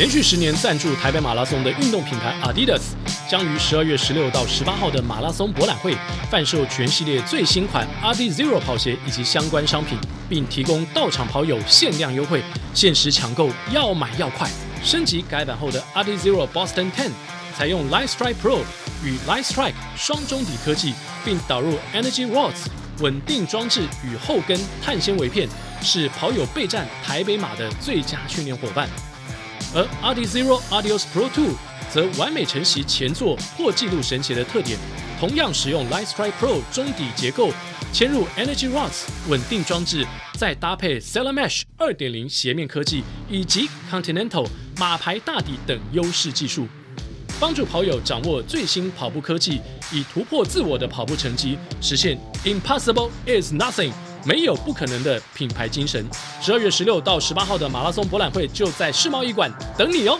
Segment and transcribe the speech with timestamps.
[0.00, 2.80] 连续十年赞助台北马拉松的运动品牌 Adidas，
[3.28, 5.94] 将于十二月十六到十八号的马拉松博览会
[6.30, 12.42] 贩售全系列最新款 Adizero 跑鞋以及相关商品，并提供到场跑友限量优惠，
[12.72, 14.48] 限时抢购，要买要快。
[14.82, 17.10] 升级改版后的 Adizero Boston Ten，
[17.54, 18.60] 采用 Lightstrike Pro
[19.04, 20.94] 与 Lightstrike 双中底科技，
[21.26, 22.68] 并导入 Energy Rods
[23.00, 25.46] 稳定装置与后跟碳纤维片，
[25.82, 28.88] 是跑友备战台北马的最佳训练伙伴。
[29.74, 31.54] 而 Adizero Audio S Pro Two
[31.92, 34.78] 则完美承袭前作破纪录神鞋的特点，
[35.18, 37.52] 同样使用 Lightstrike Pro 中底结构，
[37.92, 44.46] 嵌入 Energy Rods 稳定装置，再搭配 CellaMesh 2.0鞋面科技以及 Continental
[44.78, 46.66] 马牌大底等优势技术，
[47.38, 49.60] 帮助跑友掌握最新跑步科技，
[49.92, 53.92] 以突破自我的跑步成绩，实现 Impossible is Nothing。
[54.24, 56.06] 没有不可能的品牌精神。
[56.40, 60.18] 十二月十六到十八号的马拉松博览会就在世贸一馆等你哦。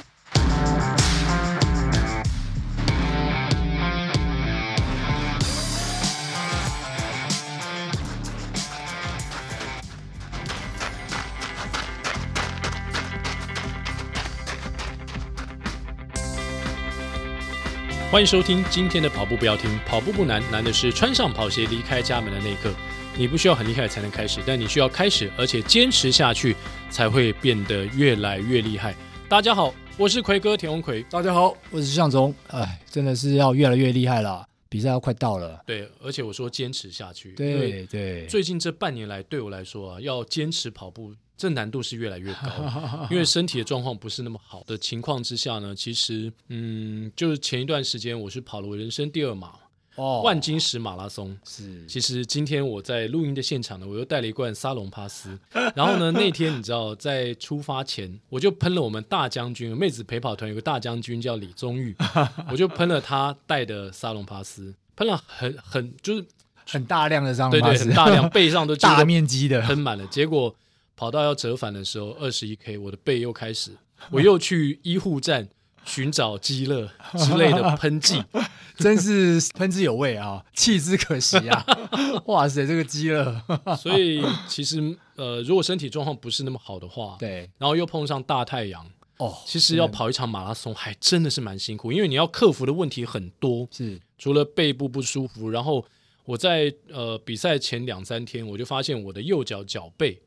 [18.10, 22.72] 欢迎收听今天的跑步不要停，跑步不难，难的是穿上跑鞋离开家门的那一刻。
[23.16, 26.56] 你不需要很厉害才能开始，但你需要开始，而且坚持下去，
[26.90, 28.94] 才会变得越来越厉害。
[29.28, 31.02] 大家好，我是奎哥田宏奎。
[31.10, 32.34] 大家好，我是向总。
[32.48, 35.60] 哎，真的是要越来越厉害了，比赛要快到了。
[35.66, 37.32] 对，而且我说坚持下去。
[37.32, 38.26] 对对。
[38.26, 42.48] 最近这半年来，对我来说啊，要坚持跑步，这难度是越来越高。
[43.10, 49.52] 因为身体的状况不是那么好的情况之下呢，其实，嗯，就是前一段时间我是跑了我人生第二马。
[49.96, 51.84] 哦，万金石马拉松是。
[51.86, 55.38] 其实今天我在录音的现场呢，我又带了一罐沙龙帕斯。
[55.74, 61.94] 然后呢，那天你知道，在出发前，我就喷了我们大将军妹子陪跑团有个大将军叫李宗玉，
[62.50, 66.24] 我就喷了他带的沙龙帕斯，喷了很很就是
[66.66, 70.06] 很大量的沙龙帕斯，对对，很大量，背上都 大面积的喷满了。
[70.06, 70.54] 结果
[70.96, 73.72] 跑到要折返的时候，二十一 K，我的背又开始，
[74.10, 75.48] 我又去医护站。
[75.84, 78.22] 寻找鸡乐之类的喷剂，
[78.78, 81.64] 真是喷之有味啊，弃之可惜啊！
[82.26, 83.42] 哇塞，这个鸡乐。
[83.76, 88.86] 所以其实呃，如果身体状况不是那么好的话，对，然后又碰上大太阳，
[89.16, 93.66] 哦，其实要跑一场马拉松还真的是蛮辛苦，因为你要克服的问题很多。
[93.72, 95.84] 是，除了背部不舒服，然后
[96.24, 100.20] 我在呃比赛前两三天，我就发现我的右脚脚背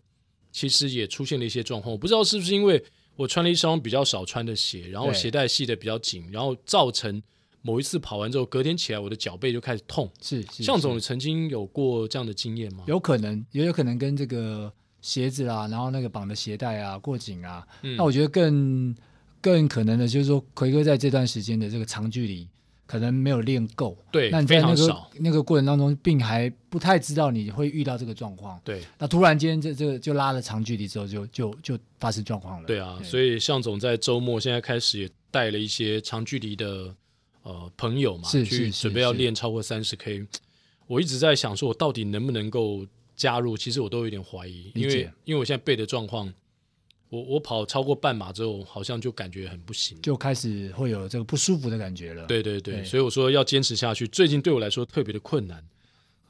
[0.52, 2.84] 其实也出现了一些状况，我不知道是不是因为。
[3.16, 7.22] 我穿了一双比较少穿的鞋，然后鞋带系的比较紧，然后造成
[7.62, 10.12] 某一次跑完之后，隔天起来我的脚背就开始痛。
[10.22, 12.84] 是，是象总曾经有过这样的经验吗？
[12.88, 17.66] 有可能，也有可能跟这个鞋子啦，然后那个绑的鞋带啊过紧啊。
[17.84, 18.96] 嗯，那我觉得更
[19.40, 22.48] 更可能的就是说，奎哥在这段时间的这个长距离。
[22.86, 28.82] 可能没有练够，对，那你在那个非常少那个过程当中，并还不太知道你会遇到这个状况，对。
[29.00, 32.68] 那突然间这这个就拉了长距离之后就，就就就发生状况了。
[32.68, 36.94] 对啊，对，所以向总在周末现在开始也带了一些长距离的
[37.44, 40.26] 呃朋友嘛，是去准备要练超过三十 K。
[40.86, 43.58] 我一直在想说，我到底能不能够加入？
[43.58, 46.32] 其实我都有点怀疑，因为因为我现在背的状况。
[47.14, 52.26] 我我跑超过半马之后，好像就感觉很不行，就开始会有这个不舒服的感觉了。
[52.26, 54.08] 对对对，对所以我说要坚持下去。
[54.08, 55.64] 最近对我来说特别的困难，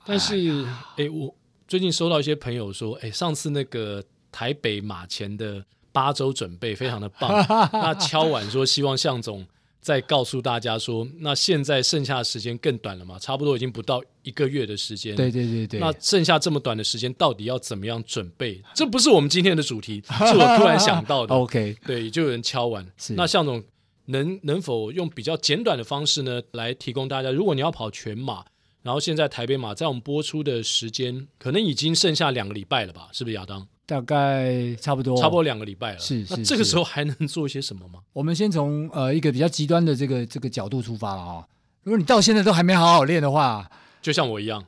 [0.05, 0.65] 但是
[0.97, 1.33] 哎，我
[1.69, 5.63] 最近收到一些朋友说，哎，上次那个台北马前的
[5.93, 7.31] 八周准备非常的棒，
[7.71, 9.47] 那敲碗说希望向总。
[9.83, 13.19] 再告诉大家说，那现在剩下的时间更短了嘛？
[13.19, 15.13] 差不多已经不到一个月的时间。
[15.15, 15.79] 对对对对。
[15.79, 18.63] 那剩下这么短的时间，到底要怎么样准备？
[18.73, 21.35] 这不是我们今天的主题，是我突然想到的。
[21.37, 22.87] OK，对，就有人敲完。
[22.97, 23.13] 是。
[23.13, 23.61] 那向总
[24.05, 27.29] 能能否用比较简短的方式呢，来提供大家？
[27.29, 28.45] 如果你要跑全马，
[28.81, 33.09] 然后现在台北马在我们播出的时间，可能已经剩下两个礼拜了吧？
[33.11, 33.67] 是不是亚当？
[33.85, 35.99] 大概差不多，差不多两个礼拜了。
[35.99, 37.99] 是，是，那这个时候还能做些什么吗？
[38.13, 41.45] 我们先从呃一个比较极端的这个这个角度出发了啊。
[41.83, 43.69] 如果你到现在都还没好好练的话，
[44.01, 44.63] 就像我一样，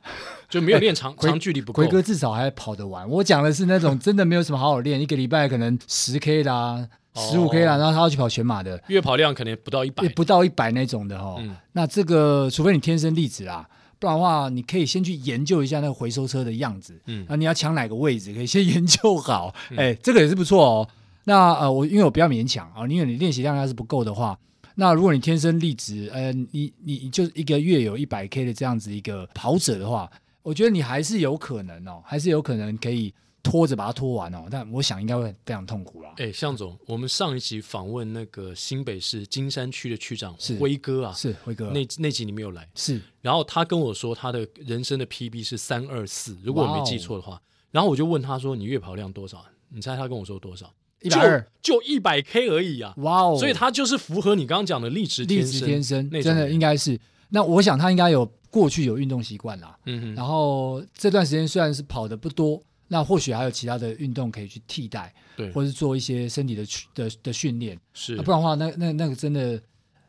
[0.50, 1.82] 就没有练长 长距离不够。
[1.82, 3.08] 奎哥至少还跑得完。
[3.08, 11.36] 我讲的是那种 真的没有什么好好练，一个礼拜可能十 K 啦、十五 K 啦，然后他要去跑全马的，月跑量可能不到一百，不到一百那种的哈。
[11.38, 13.66] 嗯、那这个除非你天生丽质啦。
[13.98, 20.88] 不然的话，你可以先去研究一下那个回收车的样子，嗯，啊，你要抢哪个位置，可以先研究好，哎、嗯，这个也是不错哦。
[21.24, 24.38] 那呃，我因为我比较勉强啊，因为你练习量要是不够的话，
[24.74, 30.10] 那如果你天生丽质，呃，你你就一个月有一百 K 的这样子一个跑者的话，
[30.42, 33.12] 我觉得你还是有可能哦，还是有可能可以
[33.46, 34.46] 拖着把它拖完哦。
[34.50, 36.12] 但我想应该会非常痛苦了。
[36.16, 43.00] 哎，向总，我们上一集访问那个新北市金山区的区长是辉哥啊，是辉哥，那那集你没有来，是。
[43.22, 47.40] 然后他跟我说他的人生的 PB 是三二四，如果我没记错的话。
[47.70, 50.72] 然后我就问他说：“你月跑量多少？”你猜他跟我说多少？
[51.02, 52.94] 一百二，就一百 K 而已啊！
[52.98, 53.36] 哇哦！
[53.38, 56.98] 所以他就是符合你刚刚讲的力值天生，力值天生，真的应该是。
[57.28, 59.76] 那我想他应该有过去有运动习惯啦。
[59.84, 60.14] 嗯哼。
[60.14, 67.78] 然后这段时间虽然是跑的不多，那或许还有其他的运动可以去替代，对，或是做一些身体的的的训练。
[67.92, 69.60] 是，不然的话，那那那个真的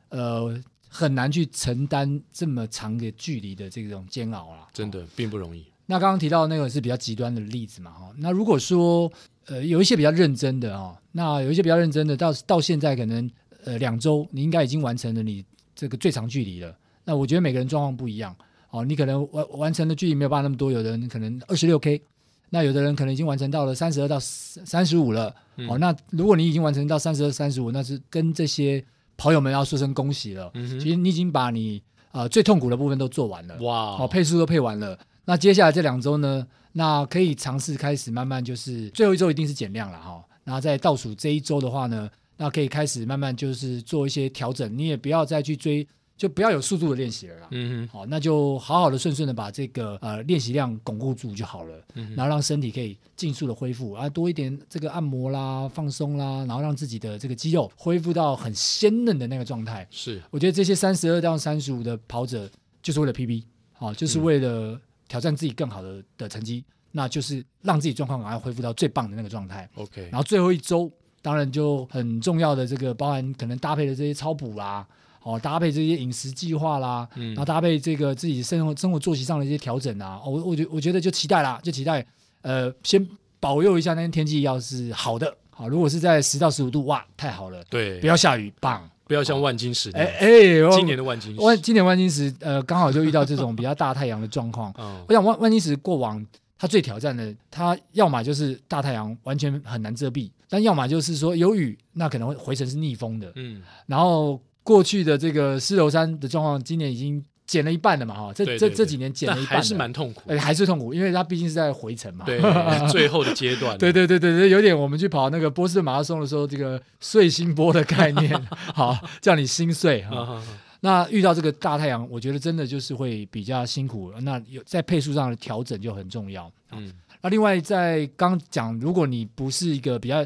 [0.10, 4.68] 呃很难去承担这么长的距离的这种煎熬啦。
[4.74, 5.66] 真的并不容易。
[5.86, 8.14] 那刚刚提到那个是比较极端的例子嘛，哈。
[8.18, 9.12] 那如果说
[9.46, 13.30] 呃有一些比较认真的哦，那有一些比较认真的，到到现在可能
[13.64, 15.44] 呃两周，你应该已经完成了你
[15.74, 16.78] 这个最长距离了。
[17.06, 18.36] 那我觉得每个人状况不一样
[18.70, 22.02] 哦，你可能完完成的距离没有办法那么多，有的人可能二十六 K，
[22.50, 25.34] 那有的人可能已经完成到了三十二到三十五了。
[25.58, 28.84] 嗯、哦，那如果你已经完成到三十二、三十五，那是跟这些
[29.18, 30.50] 跑友们要说声恭喜了。
[30.54, 33.58] 嗯，其实你已经把你呃最痛苦的部分都做完了。
[33.62, 34.98] 哇，哦，配速都配完了。
[35.26, 36.48] 那接下来这两周呢？
[36.74, 40.24] 那可以尝试开始慢慢就是最后一周一定是减量了哈。
[40.44, 42.08] 然后在倒数这一周的话呢，
[42.38, 44.78] 那可以开始慢慢就是做一些调整。
[44.78, 45.86] 你也不要再去追，
[46.18, 47.48] 就不要有速度的练习了啦。
[47.52, 47.94] 嗯哼。
[47.94, 51.82] 好，那就好好的顺顺的把这个呃练习量巩固住就好了。
[51.94, 52.14] 嗯。
[52.16, 59.88] 然后让身体可以尽速的恢复啊，多一点这个按摩啦、放松啦，然后让自己的这个肌肉恢复到很鲜嫩的那个状态。
[59.92, 60.22] 是。
[60.32, 62.50] 我觉得这些三十二到三十五的跑者
[62.82, 63.44] 就是为了 PB，
[63.74, 64.82] 好，就是为了、嗯。
[65.10, 69.66] 挑战自己更好的的成绩，那就是让自己状况赶快恢复到最棒的那个状态。
[69.76, 70.92] OK，然后最后一周
[71.22, 74.86] 当然就很重要的这个，包含可能搭配的这些超补啦，
[75.28, 82.06] 哦，搭配这些饮食计划啦，嗯，然后搭配这个自己生活生活作息上的一些调整啊，我我觉我觉得就期待啦，就期待，
[82.42, 83.06] 呃，先
[83.40, 88.90] 保佑一下那天天气要是好的，好，如果是在十到十五度，哇，太好了，对，不要下雨，棒。
[89.08, 90.30] 不要像万金石，哎哎，
[90.70, 94.70] 今年的万金石，万今年万金石，呃，刚好就遇到这种比较大太阳的状况。
[94.78, 96.22] 嗯，我想万万金石过往
[96.60, 103.32] 它最挑战的，它要么就是大太阳完全很难遮蔽，但要么就是说有雨，那可能会回程是逆风的。
[103.36, 107.24] 嗯，然后过去的这个狮头山的状况，今年已经。
[107.48, 108.70] 减了一半了嘛，哈，这对对对。
[108.70, 112.42] 这这几年减了一半，还是蛮痛苦，哎，还是痛苦，因为它毕竟是在回程嘛，对，
[112.92, 118.38] 最后的阶段，对对对对，有点我们去跑那个波士顿马拉松的时候，这个碎心波的概念，
[118.76, 120.44] 好，叫你心碎哈。
[120.82, 126.52] 那遇到这个大太阳，我觉得真的就是会比较辛苦，那有在配速上的调整就很重要。
[126.74, 126.92] 嗯，
[127.22, 130.18] 那另外在刚讲，如果你不是一个比较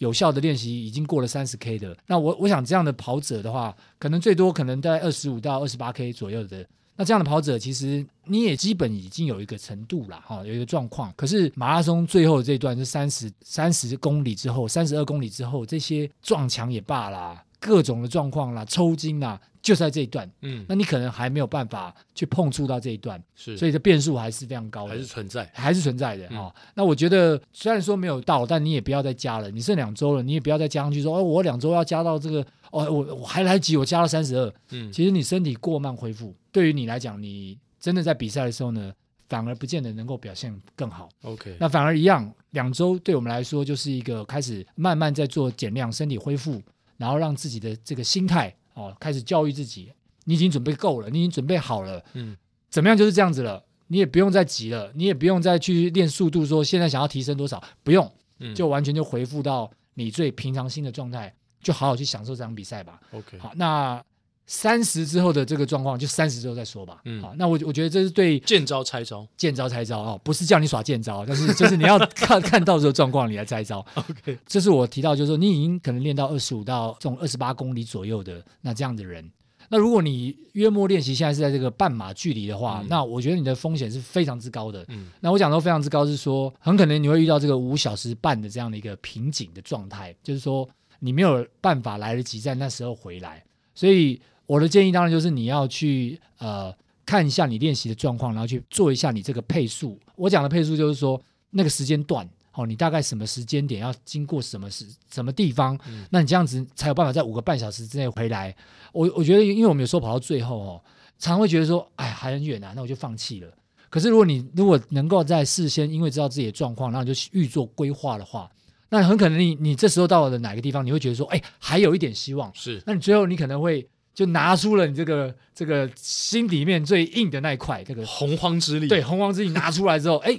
[0.00, 6.66] 有效的练习，已经过了三十 K 的，那我我想这样的跑者的话，可能最多可能在二十五到二十八 K 左右的。
[6.96, 11.12] 那这样的跑者，其实你也基本已经有一个程度了，哈，有一个状况。
[11.16, 20.30] 可是马拉松最后这段是三十三十公里之后，三十二公里之后，这些撞墙也罢啦，各种的状况啦，抽筋啦，就在这一段。
[20.42, 26.54] 嗯，那你可能还没有办法去碰触到这一段，是，所以这变数还是非常高的，还是存在，还是存在的哈、嗯哦。
[26.74, 29.50] 那我觉得虽然说没有到，但你也不要再加了。
[29.50, 32.44] 你剩两周了，你也不要再加上去说，哦，我两周要加到这个。
[32.70, 34.54] 哦，我我还来得及，我加到三十二。
[34.70, 38.92] 嗯，其实你身体过慢恢复，对于你来讲，你真的在比赛的时候呢，
[39.28, 41.08] 反而不见得能够表现更好。
[41.22, 46.62] OK，那反而一样，两周对我们来说就是一个开始慢慢在做减量，身体恢复，
[46.96, 49.92] 然后让自己的这个心态哦，开始教育自己，
[50.24, 52.02] 你已经准备够了，你已经准备好了。
[52.14, 52.36] 嗯，
[52.68, 58.10] 怎么样就是这样子了，你也不用再急了，你也不用再去练速度，说现在想要提升多少，不用，
[58.54, 61.34] 就完全就回复到你最平常心的状态。
[61.62, 62.98] 就好好去享受这场比赛吧。
[63.12, 64.02] OK，好，那
[64.52, 67.00] 三十之后的这个状况，就三十之后再说吧。
[67.04, 73.78] 嗯，好，那我我觉得这是对见招拆招，见招拆招啊，不是叫你耍见招， 但是就是你要 看看到这个状况，你来拆招。
[73.94, 79.30] OK，这是我提到，就是说你已经可能练到二十五到这种二十八公里左右的那这样的人，
[79.68, 84.84] 那如果你约莫练习现在是在这个半马距离的话，嗯，那我觉得你的风险是非常之高的。
[84.88, 90.68] 嗯，那我讲到非常之高是说，很可能你会遇到这个五小时半的这样的一个瓶颈的状态，就是说。
[91.02, 93.42] 你没有办法来得及在那时候回来，
[93.74, 96.74] 所以我的建议当然就是你要去呃
[97.06, 99.96] 看一下你练习的状况，然后去做一下你这个配速。
[100.16, 108.52] 我讲的配速就是说那个时间段，哦，你大概什么时间点要经过什么时什么地方，嗯，那你这样子才有办法在五个半小时之内回来。
[108.92, 110.82] 我我觉得，因为我们有时候跑到最后哦，
[111.16, 113.48] 常会觉得说，哎，还很远啊，那我就放弃了。
[113.88, 118.50] 可是如果你如果能够在事先因为知道自己的状况，然后就预做规划的话。
[118.88, 122.50] 那很可能你你这时候到了哪个地方，你会觉得说，哎，还有一点希望。
[122.52, 128.88] 是，那你最后你可能会就拿出了你这个这个心里面最硬的那一块，这个洪荒之力。
[128.88, 130.36] 对，洪荒之力拿出来之后，哎，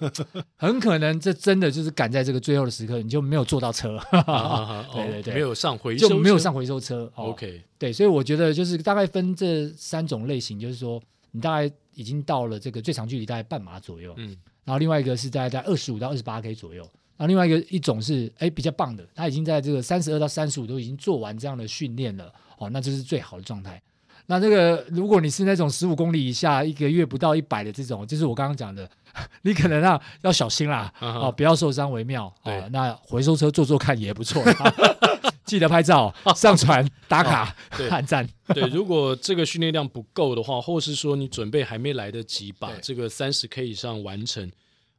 [0.57, 3.97] 很可能这真的就是赶在这个最后的时刻，你就没有坐到车。
[4.93, 7.11] 对对对，没有上回收，就没有上回收车。
[7.15, 11.01] OK，对，所以我觉得就是大概分这三种类型，就是说
[11.31, 16.87] 你大概已经到了这个最长距离大概半马左右，嗯，然后另外一个是大概在二十五到二十八 K 左右。
[17.17, 23.81] 然后另外一个一种是哎比较棒的，他已经在这个三十二到三十五都已经做完这样的训练了哦，那这是最好的状态。
[24.27, 28.89] 那这个如果你是那种十五公里以下一个月不到一百的这种，就是我刚刚讲的，
[29.41, 31.19] 你可能啊要小心啦，uh huh.
[31.27, 32.33] 哦，不要受伤为妙。
[32.43, 34.41] 对、哦，那回收车坐坐看也不错，
[35.43, 37.53] 记得拍照、 上传、打卡、
[37.89, 38.25] 按赞。
[38.53, 44.49] 对，如果这个训练量不够的话，或是说你准备还没来得及把这个三十 K 以上完成。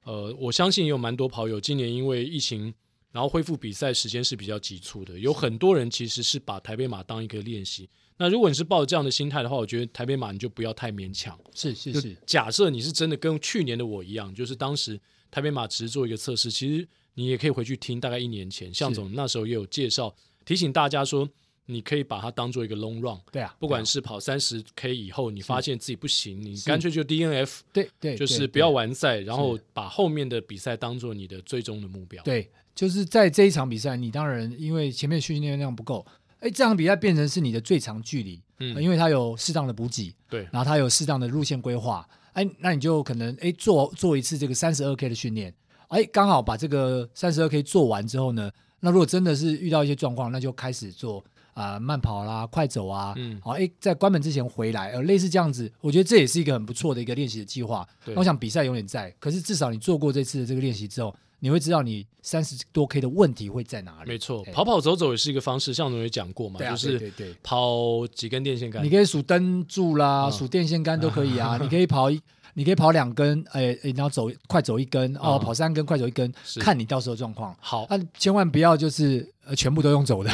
[0.05, 2.75] 呃，我相信也有蛮多跑友今年因为疫情，
[3.13, 5.19] 然后恢复比赛时间是比较急促的。
[5.19, 7.89] 有很多人其实是把台北马当一个练习。
[8.17, 11.39] 那如果你是抱着这样的心态的话，我觉得台北马你就不要太勉强。
[11.55, 12.17] 是是是。
[12.27, 14.99] 假设你是真的跟去年的我一样，就是当时
[15.31, 20.15] 台北马只是做一个测试，其实你也可以回去听，大概一年前，向总那时候也有介绍，
[20.45, 21.29] 提醒大家说。
[21.67, 32.23] 你可以把它当做一个 long run，对啊，不管是跑三十 K 以后，你发现自己不行，你干脆就 DNF，对对，就是不要完赛，然后把后面的比赛当做你的最终的目标。
[32.25, 36.05] 对，就是在这一场比赛，你当然因为前面训练量不够，
[36.41, 45.53] 哎，这场比赛变成是你的最长距离，嗯，因为它有适当的补给，对，然后它有适当的路线规划，哎，那你就可能哎做做一次这个三十二 K 的训练，
[45.89, 48.51] 哎，刚好把这个三十二 K 做完之后呢，
[48.81, 51.25] 那如果真的是遇到一些状况，那就开始做。
[51.55, 57.87] 啊、呃，慢跑啦，快走啊，嗯，好，哎，在关门之前回来，呃，类似这样子，我觉得这也是一个很不错的一个练习的计划。
[58.07, 61.15] 对我想比赛永远在，可是至少你做过这次的这个练习之后，
[61.45, 64.09] 你会知道你三十多 K 的问题会在哪里。
[64.09, 72.21] 没错，跑跑走走也是一个方式，像我们也讲过嘛，就是跑几根电线杆，你可以数灯柱啦，数、嗯、电线杆都可以啊， 你可以跑一。
[72.55, 76.31] 你可以跑两根，哎，然后走快走一根，哦，跑三根，快走一根，
[76.61, 77.57] 看你到时候状况。
[77.59, 80.31] 好，那千万不要就是全部都用走的，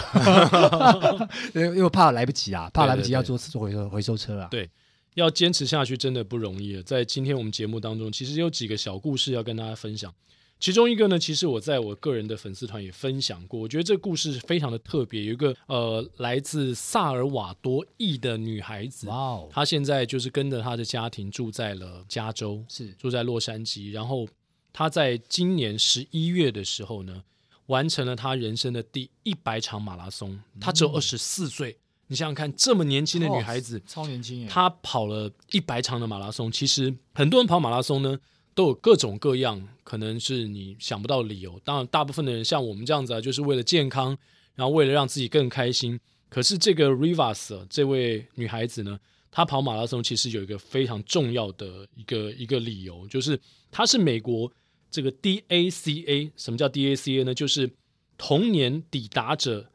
[1.54, 4.48] 因为因为怕来不及啊，怕来不及要做做回收回收车啊。
[4.50, 4.68] 对，
[5.14, 6.82] 要坚持下去真的不容易。
[6.82, 10.12] 在今天我们节目当中，其实有几个小故事要跟大家分享。
[10.60, 15.22] 其中一个呢，其实我在我个人的粉丝团也分享过，我觉得这个故事非常的特别。
[15.24, 23.92] 有一个呃，来自萨尔瓦多裔的女孩子，哇哦，她现在就是跟着她的家庭住在了加州，是住在洛杉矶。
[23.92, 24.26] 然后
[24.72, 27.22] 她在今年十一月的时候呢，
[27.66, 30.40] 完成了她人生的第一百场马拉松。
[30.60, 36.50] 她只有二十四岁，嗯、你想想看，这么年轻的女孩子，超年轻耶，她跑了一百场的马拉松。
[36.50, 38.18] 其实很多人跑马拉松呢。
[38.58, 41.60] 都有各种各样，可能是你想不到的理由。
[41.62, 44.18] 当然，大部分的人像我们这样子啊，就是为了健康，
[44.56, 46.00] 然后为了让自己更开心。
[46.28, 48.98] 可是这个 Rivas 这位女孩子呢，
[49.30, 53.38] 她跑马拉松其实有一个非常重要的一个一个理由，就是
[53.70, 54.50] 她是美国
[54.90, 56.32] 这个 DACA。
[56.36, 57.32] 什么叫 DACA 呢？
[57.32, 57.70] 就是
[58.16, 59.70] 童年抵达者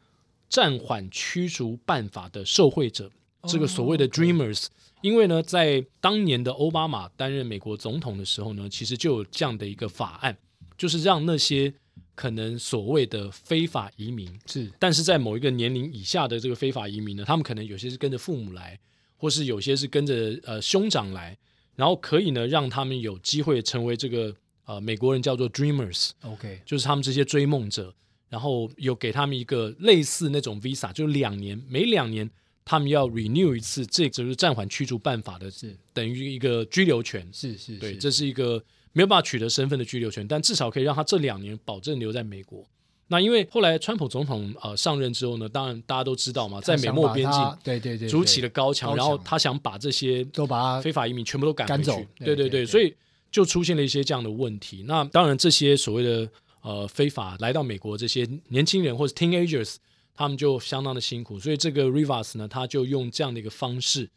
[0.50, 3.10] 暂缓驱逐办法的受惠者，
[3.48, 4.68] 这个所谓的 Dreamers。
[5.04, 10.38] 因为呢，在当年的奥巴马担任美国总统的时候呢，其实就有这样的一个法案，
[10.78, 11.74] 就是让那些
[12.16, 18.80] 可能所谓的非法移民是，但是在某一个年龄以下的这个非法移民呢，他们可能有些是跟着父母来，
[19.18, 21.38] 或是有些是跟着呃兄长来，
[21.76, 24.34] 然后可以呢让他们有机会成为这个
[24.64, 27.94] 呃美国人叫做 Dreamers，OK，就是他们这些追梦者，
[28.30, 32.32] 然后有给他们一个类似那种 Visa，就两年，每两年。
[32.66, 42.66] 他们要 renew 一次，这就是暂缓驱逐办法的，是等于一个居留权，是是，对，这是一个没有办法取得身份的居留权，但至少可以让他这两年保证留在美国。
[43.08, 52.96] 那因为后来川普总统呃上任之后呢，当然大家都知道嘛，在美墨边境对对对筑起了高墙，然后他想把这些都把非法移民全部都赶，赶走，对对对，所以
[53.30, 54.84] 就出现了一些这样的问题。
[54.88, 56.30] 那当然这些所谓的
[56.62, 59.76] 呃非法来到美国这些年轻人或者 teenagers。
[60.16, 64.10] 他们就相当的辛苦，所以这个 Rivas 呢，他就用这样的一个方式，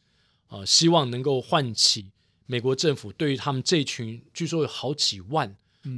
[0.49, 2.11] 呃，希望能够唤起
[2.47, 5.49] 美国政府对于他们这群据说有好几万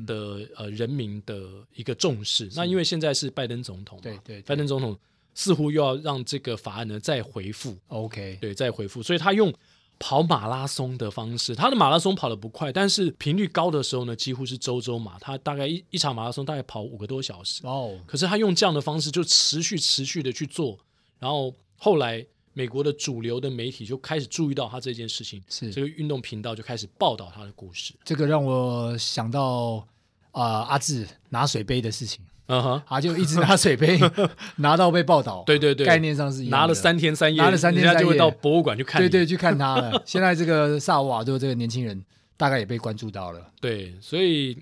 [0.06, 2.48] 的、嗯、呃人民的一个重视。
[2.54, 4.98] 那因为现在是拜登总统嘛，对，对对，拜登总统
[5.34, 9.52] 似乎又要让这个法案呢再回复，OK，对，再回复，所以他用。
[9.98, 15.18] 跑马拉松的方式，他的马拉松跑得不快，但是频率高的时候呢，几乎是周周马。
[15.18, 17.98] 他大概一一场马拉松大概跑五个多小时哦。
[18.06, 20.78] 可是他用这样的方式就持续持续的去做，
[21.18, 27.92] 然后后来美国的主流的媒体就开始注意到他这件事情，是这个运动频道就开始报道他的故事。
[28.04, 29.86] 这个让我想到
[30.30, 32.24] 啊、呃，阿志拿水杯的事情。
[32.48, 33.98] 嗯哼，啊，就一直拿水杯，
[34.56, 40.00] 拿到被报道，对对对，概念上是一样，拿了三天三夜，拿了三天三夜，就会到博物馆去看，对对，去看他了。
[40.06, 42.04] 现在这个萨瓦多这个年轻人，
[42.36, 44.56] 大概也被关注到了，对，所以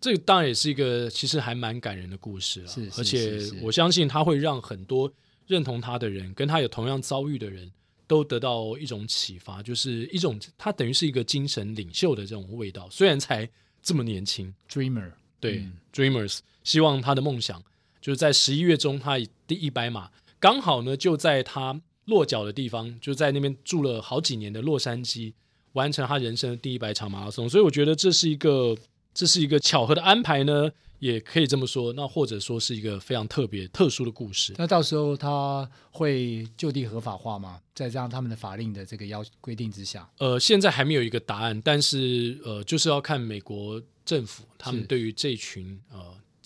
[0.00, 5.10] 这个当然也是一个其实还蛮感人的故事啊，是，而且我相信他会让很多
[5.46, 7.70] 认同他的人，跟他有同样遭遇的人
[8.06, 11.08] 都得到一种启发，就是一种他等于是。
[11.08, 13.48] 一个精神领袖的这种味道，虽然才
[13.82, 15.10] 这么年轻，Dreamer。
[15.40, 17.62] 对、嗯、，Dreamers 希望他的梦想
[17.98, 25.32] 就是在十一月中，他第一百码刚好呢就在他落脚的地方，就在那边住了好几年的洛杉矶，
[25.72, 27.48] 完成他人生的第一百场马拉松。
[27.48, 28.76] 所以我觉得这是一个
[29.14, 31.94] 这是一个巧合的安排呢，也可以这么说。
[31.94, 34.54] 那或者说是一个非常特别特殊的故事。
[34.58, 37.62] 那到时候他会就地合法化吗？
[37.74, 40.06] 在这样他们的法令的这个要规定之下？
[40.18, 43.82] 呃，现在还没有一个答案，但是呃，就是要看美国。
[44.08, 45.98] 政府他们对于这群呃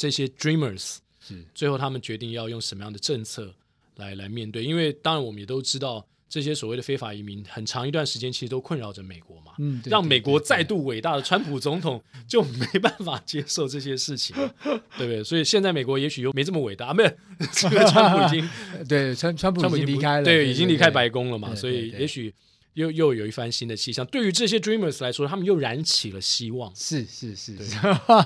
[0.02, 3.54] 这些 dreamers 是最后他们决定要用什么样的政策
[3.94, 14.34] 来来面对，因为当然我们也都知道这些所谓的非法移民很长一段时间其实都困扰着美国嘛，嗯，让美国再度伟大的川普总统就没办法接受这些事情，
[14.98, 15.22] 对不对？
[15.22, 17.10] 所以现在美国也许又没这么伟大，啊、没有，
[17.52, 18.50] 这个川普已经
[18.88, 22.34] 对川川普已经离开了，对，已经离开白宫了嘛，所以也许。
[22.74, 26.74] 又又有一番新的气象，对于这些 dreamers 来说，他们又燃起了希望。
[26.74, 27.54] 是是是，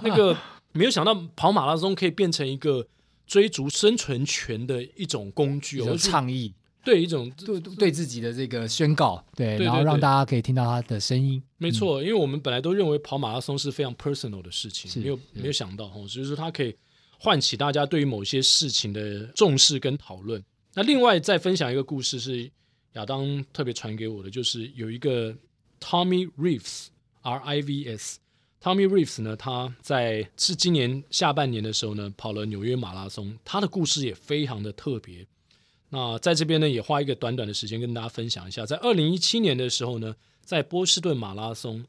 [0.05, 0.39] 那个
[0.77, 2.87] 没有想到跑马拉松可以变成一个
[3.27, 6.55] 追逐生存权的一种工具，有倡议，
[6.85, 11.43] 对一种对对自己的这个宣告，对，然后让大家可以听到他的声音。
[11.59, 16.77] 没错，因为我们本来都认为跑马拉松是非常 personal 的事情，没有没有想到哦，就是说它可以
[17.19, 20.43] 唤起大家对于某些事情的重视跟讨论。
[20.75, 22.51] 那另外再分享一个故事是。
[22.93, 25.37] 亚当特别传给我的就是有一个
[25.79, 28.19] Tommy Reeves，R I V S。
[28.67, 33.39] Tommy Reeves 呢，他在是今年下半年的时候呢，跑了纽约马拉松。
[33.45, 35.25] 他的故事也非常的特别。
[35.89, 38.67] 那在这边呢，也花一个短短的时间跟大家分享一下。
[38.67, 41.87] 在二零一七年的时候呢，在波士顿马拉松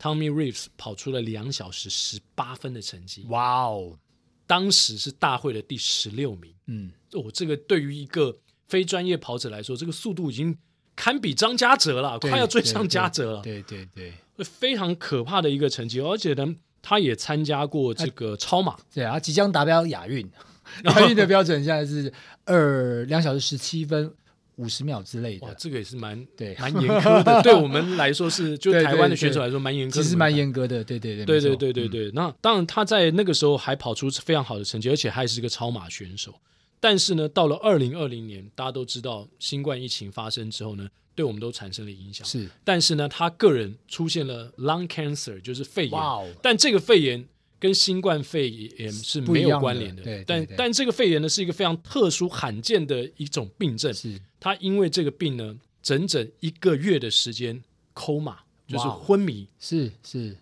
[0.00, 3.26] ，Tommy Reeves 跑出了两小时十八分的成绩。
[3.28, 3.98] 哇哦！
[4.46, 6.54] 当时是大会的第十六名。
[6.68, 10.56] 嗯，哦，这个对于一个非专业跑者来说，这个速度已经
[10.94, 13.42] 堪比张家哲了，快要追上家哲了。
[13.42, 16.00] 对对对，对，非常可怕的一个成绩。
[16.00, 20.28] 而且呢，他也参加过这个超马，对啊，即将达标亚运。
[20.84, 22.12] 亚运的标准现在是
[22.44, 24.08] 二两小时十七分
[24.54, 25.46] 五十秒之类的。
[25.46, 27.42] 哇，这个也是蛮对蛮严苛的。
[27.42, 30.84] 对我们来说是，就台湾的选手来说蛮严苛，其实蛮严格的。
[30.84, 32.10] 对对对，对对对对对。
[32.12, 36.32] 那当然，他在那个时候还跑出非常好的成绩，而且还是个超马选手。
[36.80, 42.26] 但是呢，到了二零二零年，大家都知道新冠疫情发生之后呢，对我们都产生了影响。
[42.26, 46.00] 是，但是呢，他个人出现了 lung cancer，就是肺炎。
[46.40, 50.02] 但这个肺炎跟新冠肺炎是没有关联的。
[50.02, 53.92] 对，但但这个肺炎呢，是一个非常特殊、罕见的一种病症。
[53.92, 57.62] 是，他因为这个病呢，整整一个月的时间
[57.94, 59.46] coma，就是昏迷。
[59.58, 60.38] 是是，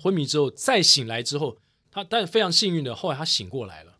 [0.00, 1.58] 昏迷之后再醒来之后，
[1.90, 3.97] 他但非常幸运的，后来他醒过来了。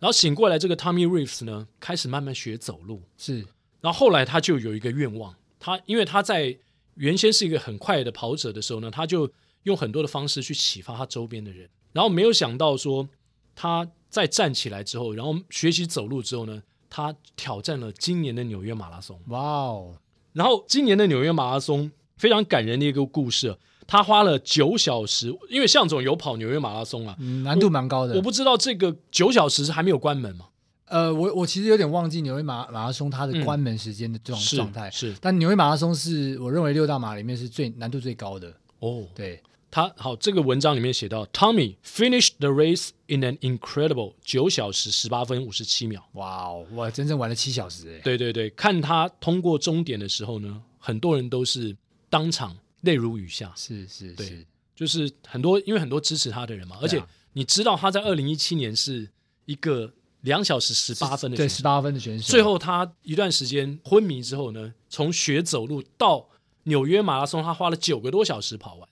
[0.00, 3.02] 然后醒过来，这个 Tommy Reeves 呢，开始慢慢学走路。
[3.16, 3.46] 是，
[3.80, 6.58] 然后后来他就有一个愿望，他因为他在
[6.94, 9.30] 原先是一个很快的跑者的时候呢，他就
[9.64, 11.68] 用很多的方式去启发他周边的人。
[11.92, 13.08] 然后没有想到说，
[13.54, 19.20] 他在站起来之后，然后学习走路之后呢，他挑战了今年的纽约马拉松。
[19.26, 19.96] 哇哦！
[20.32, 23.54] 然后今年的纽约马拉松非常感人的一个故事。
[23.90, 28.18] 他花了九小时，因为向总有跑纽约马拉松啊，嗯、难度蛮高的我。
[28.18, 30.46] 我不知道这个九小时是还没有关门吗？
[30.84, 34.88] 呃，我我其实有点忘记纽约马马拉松它的关门时间的这种状态。
[34.88, 38.54] 嗯、是，是但纽约马拉松是我认为六大马里面是最难度最高的。
[38.78, 46.00] 哦，对，他好，这个文章里面写到，Tommy finished the race in an incredible 九小时十八分五十七秒。
[46.12, 48.00] 哇哦，我真正玩了七小时哎。
[48.04, 51.76] 对对对，看他通过终点的时候呢，很多人都是
[52.08, 52.56] 当场。
[52.82, 59.08] 泪如雨下，是是，对是，就是很多，因为很多支持他的人嘛，而且你知道他在二零一七年是
[59.44, 66.28] 一个两小时十八分的选手，对，十八分的选手，最后他一段时间昏迷之后呢，从学走路到
[66.64, 68.88] 纽约马拉松，他花了九个多小时跑完，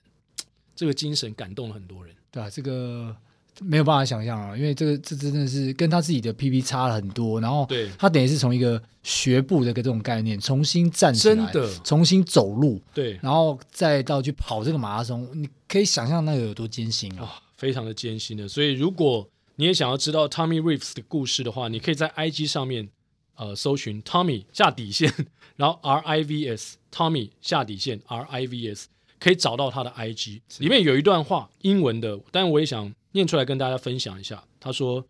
[0.75, 3.15] 这个精神感动了很多人，对啊，这个。
[3.61, 7.67] 没有办法想象啊，因为这个这真的是跟他自己的 PP 差了很多，然后
[7.97, 18.47] 他等于是从一个学步的这种概念重新站起来，真的重新走路，对，然后再到去跑这个马拉松，你可以想象那个有多艰辛啊，哦，非常的艰辛的。
[18.47, 22.87] 所以如果你也想要知道 Tommy Reeves 的故事的话，你可以在 IG 上面
[23.35, 25.13] 呃搜寻 Tommy 下底线，
[25.57, 28.87] 然后 R I V S Tommy 下底线 R I V S
[29.19, 32.93] 可以找到他的 IG，里面有一段话英文的，但我也想。
[33.12, 34.44] 念出来跟大家分享一下。
[34.58, 35.06] 他说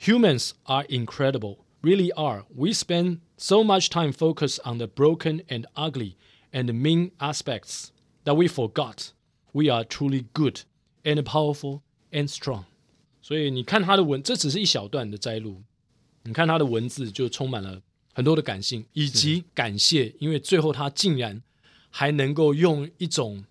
[0.00, 2.44] Humans are incredible, really are.
[2.54, 6.16] We spend so much time focused on the broken and ugly
[6.52, 7.88] and mean aspects
[8.24, 9.10] that we forgot
[9.52, 10.62] we are truly good
[11.04, 12.64] and powerful and strong.
[13.22, 15.62] 所以你看他的文，这只是一小段的摘录。
[16.24, 17.80] 你看他的文字就充满了
[18.12, 21.42] 很多的感性以及感谢，因为最后他竟然
[21.90, 23.44] 还能够用一种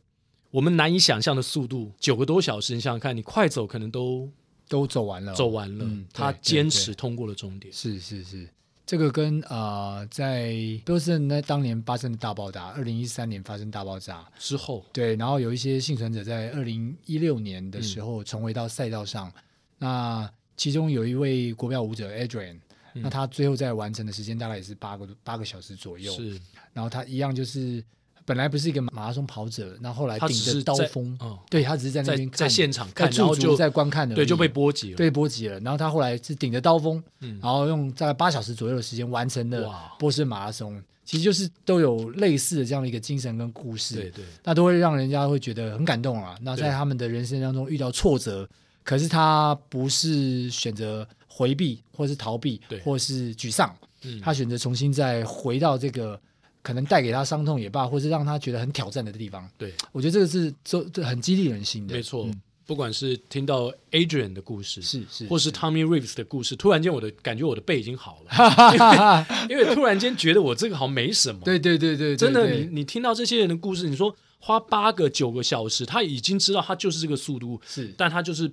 [0.51, 4.31] 我们难以想象的速度，九个多小时，你想想看，你快走可能都。
[4.71, 5.83] 都走完了，走完了。
[5.83, 7.73] 嗯、他坚持通过了终点。
[7.73, 8.47] 是是是，
[8.85, 19.29] 这个跟呃，在波士顿那当年发生的大爆炸，二零一三年发生大爆炸之后，对，然后有一些幸存者在二零一六年的时候重回到赛道上。
[19.29, 19.43] 嗯、
[19.79, 22.61] 那其中有一位国标舞者 Adrian，、
[22.93, 26.13] 嗯、那他最后在完成的时间大概也是八个八个小时左右。
[26.13, 26.39] 是，
[26.75, 27.83] 然后他一样就是。
[28.29, 35.59] 本来不是一个马拉松跑者，那后，后来顶着刀锋，哦、对他只是在那边在，在现场看，然后就在观看的，对就被波及了，对波及了。
[35.61, 40.79] 然后他后来是顶着刀锋，嗯、然后用大概八小时左右的时间完成了波士马拉松。
[41.07, 46.37] 其实就是都有类似的这样的一个精神跟故事，对对，那都会让人家会觉得很感动啊。
[46.43, 48.47] 那在他们的人生当中遇到挫折，
[48.85, 52.79] 可是他不是选择回避，或是逃避，对。
[52.81, 56.21] 或是沮丧，嗯、他选择重新再回到这个。
[56.69, 59.49] 可能带给他伤痛也罢，或是让他觉得很挑战的地方。
[59.57, 61.95] 对，我觉得这个是这这很激励人心的。
[61.95, 71.41] 没错，嗯、不管是听到 Adrian 的故事，是是，或是 Tommy Reeves 的故事，突然间我的感觉我的背已经好了，因 为因为突然间觉得我这个好像没什么。
[71.43, 78.53] 对对对对，真的，你你听到这些人的故事，你说花八个九个小时，他已经知道他就是这个速度，是，但他就是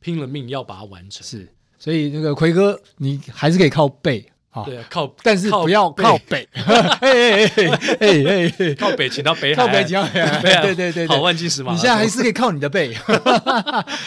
[0.00, 1.22] 拼了命要把它完成。
[1.26, 1.46] 是，
[1.78, 4.26] 所以那个奎哥，你还是可以靠背。
[4.50, 12.92] 啊，靠，但是不要靠北， 哎哎哎靠北，请到北海，靠北，请到北海， 对对对，跑万金石嘛，你现在还是可以靠你的背，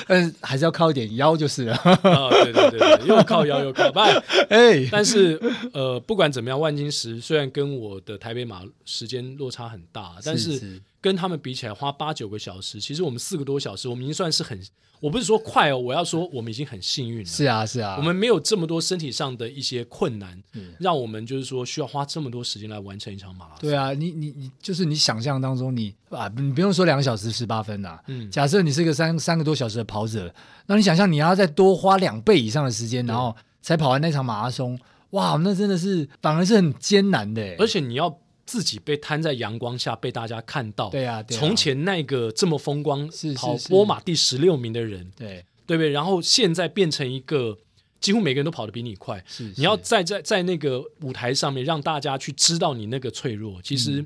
[0.08, 1.74] 嗯，还是要靠一点腰就是了。
[1.76, 4.02] 啊，对对对，又靠腰又靠背，
[4.50, 5.40] 哎，但是
[5.72, 14.60] 呃，不管怎么样，万金石虽然跟我的台北马时间落差很大，但是跟他们比起来，花八九个小时，其实我们四个多小时，我们已经算是很。
[15.04, 17.26] 我不是说快哦，我要说我们已经很幸运了。
[17.26, 20.42] 是啊，是啊，我们没有这么多身体上的一些困难，
[20.80, 23.70] 让我们就是说需要花这么多时间来完成一场马拉松。
[23.70, 28.00] 对啊，你你你就是你想象当中，你啊，你不用说两个小时十八分呐。
[28.08, 30.34] 嗯，假设你是一个三三个多小时的跑者，
[30.68, 37.42] 那你想象你要再多花两倍以上的时间，然后才跑完那场马拉松，哇，那真的是反而是很艰难的。
[37.60, 38.18] 而且你要。
[38.46, 45.90] 自己被摊在阳光下被大家看到，对啊，对啊，从前那个这么风光，是跑波马第十六名的人，对，对不对？
[45.90, 47.58] 然后现在变成一个
[48.02, 49.54] 几乎每个人都跑得比你快，是，是。
[49.58, 54.06] 你要在在在那个舞台上面让大家去知道你那个脆弱，其实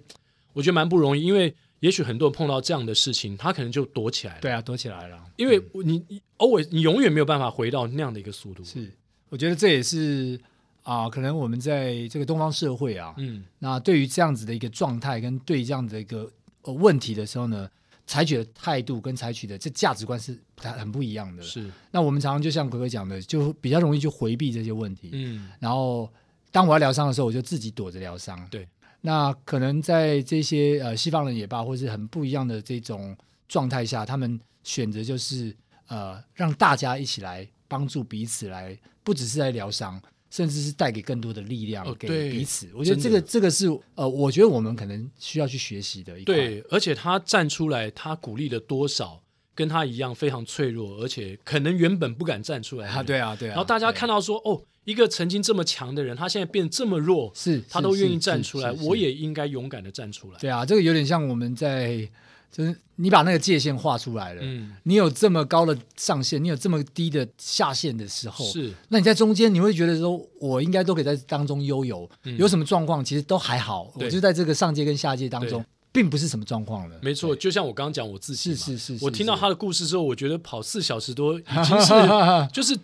[0.53, 8.93] 我觉得蛮不容易，因为也许很多人碰到这样的事情，他可能就躲起来了，对啊，躲起来了，因为你偶尔你永远没有办法回到那样的一个速度，是，
[9.29, 10.39] 我觉得这也是。
[10.87, 17.69] 啊，可能我们在这个东方社会啊，嗯，那对于这样子的一个状态跟对这样的一个呃问题的时候呢，
[18.05, 21.43] 采取的态度跟采取的这价值观是很不一样的。
[21.43, 25.09] 是，那我们常常就像哥哥讲的，就比较容易去回避这些问题。
[25.11, 26.09] 嗯，然后
[26.53, 28.47] 当我要疗伤的时候，我就自己躲着疗伤。
[28.49, 28.65] 对，
[29.01, 33.13] 那可能在这些呃西方人也罢，或是很不一样的这种
[33.49, 35.53] 状态下，他们选择就是
[35.87, 40.01] 呃让大家一起来帮助彼此来，来不只是在疗伤。
[40.29, 46.35] 甚至是带给更多的力量给彼此，哦、我觉得这个这个是呃，我觉得我们可能需要去学习的一块。
[46.35, 49.21] 对，而且他站出来，他鼓励了多少
[49.55, 53.51] 跟他一样非常脆弱，而且可能原本不敢站出来啊，对啊，对啊。
[53.51, 60.39] 然后大家看到说，哦，一个曾经这么强的人，他现在变这么弱，是他都愿意站出来，我也应该勇敢的站出来。
[60.39, 62.09] 对啊，这个有点像我们在。
[62.51, 74.07] 就是你把那个界限画出来了，嗯，你有这么高的上限，你有这么低的下限的时候，是，那你在中间，你会觉得说，我应该都可以在当中悠游，嗯、有什么状况其实都还好，对。
[74.07, 76.95] 我就在这个上界跟下界当中，并不是什么状况了。
[77.03, 81.93] 没错，就像我刚刚讲我自信，是是是，是，我听到他的故事之后，我觉得跑四小时多已经是，
[82.51, 82.75] 就是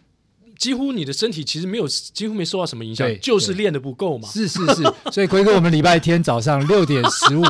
[0.60, 4.30] 几乎你的身体其实没有，几乎没受到什么影响，对就是练的不够嘛。
[4.30, 7.44] 是是是，所以奎哥，我们礼拜天早上六点十五。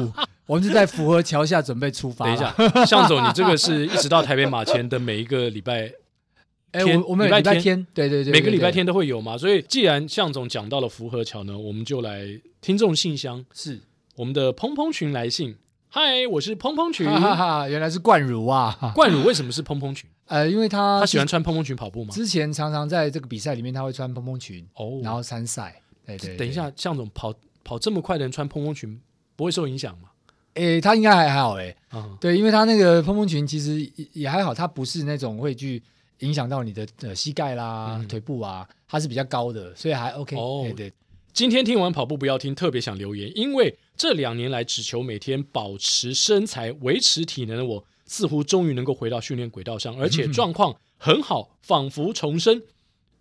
[0.45, 2.25] 我们是在福和桥下准备出发。
[2.25, 5.87] 等一下，向总，你这个是一直到台北马前的每一个礼拜
[6.73, 9.37] 天，欸、我，我们礼拜天，天对，对，对每个礼拜天都会有嘛。
[9.37, 12.27] 所以，既然向总讲到了福和桥呢，我们就来
[12.59, 13.79] 听众信箱，是
[14.15, 15.55] 我们的蓬蓬群来信。
[15.87, 18.75] 嗨，我是蓬蓬群，哈哈哈，原来是冠儒啊。
[18.95, 20.09] 冠儒为什么是蓬蓬群？
[20.25, 22.13] 呃，因为他他喜欢穿蓬蓬裙跑步嘛？
[22.13, 25.81] 之前常常在这个比赛里面，他会穿蓬蓬裙哦，然后参赛。
[26.05, 28.99] 对，对对，等一下，向总跑跑这么快的人穿蓬蓬裙
[29.35, 30.09] 不会受影响吗？
[30.55, 35.81] 诶，他应该还还好诶，嗯、对，因为他那个蓬蓬裙其实也也还好，他不是那种会去
[36.19, 40.35] 影响到你的呃膝盖啦、嗯、腿部啊，它是比较高的，所以还 OK。
[40.37, 40.93] 哦，对，对。
[41.33, 52.61] 今天听完跑步不要听，特别想留言，因为这两年来只求每天保持身材、维持体能的我，似乎终于能够回到训练轨道上，而且状况很好，仿佛重生。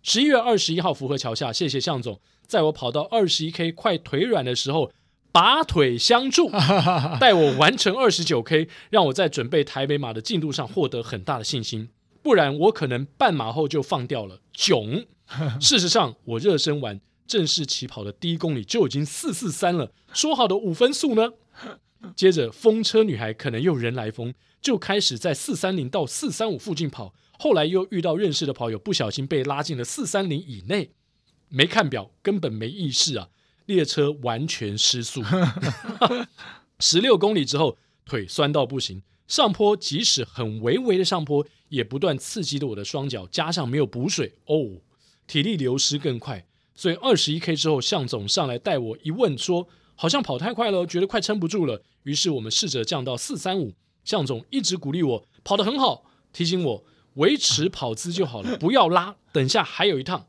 [0.03, 4.91] 十一月二十一号，福和桥下，谢谢向总，在我跑到二十一 K 快腿软的时候。
[5.33, 6.51] 拔腿相助，
[7.19, 11.89] 带我完成二十九 K，让我在准备台北马的进度上获得很大的信心。
[12.21, 14.39] 不然我可能半马后就放掉了。
[14.53, 15.05] 囧！
[15.59, 19.91] 事实上，我热身完正式起跑的第一公里就已经四四三了。
[20.13, 21.31] 说好的五分速呢？
[22.15, 27.15] 接着风车女孩可能又人来疯，就开始在四三零到四三五附近跑。
[27.39, 30.91] 后来又遇到认识的跑友，不小心被拉进了四三零以内。
[31.49, 33.29] 没看表，根本没意识啊。
[33.65, 35.23] 列车完全失速，
[36.79, 44.81] 十六公里之后腿酸到不行，上坡即使很微微的上坡，也不断刺激着我的双脚，加上没有补水哦，
[45.25, 46.45] 体力流失更快。
[46.75, 51.81] 所以二十一 K 之后，向总上来带我一问说，好像跑太快了，觉得快撑不住了。
[52.03, 53.73] 于是我们试着降到四三五，
[54.03, 60.25] 向总一直鼓励我跑得很好，提醒我维持跑姿就好了，不要拉，等下还有一趟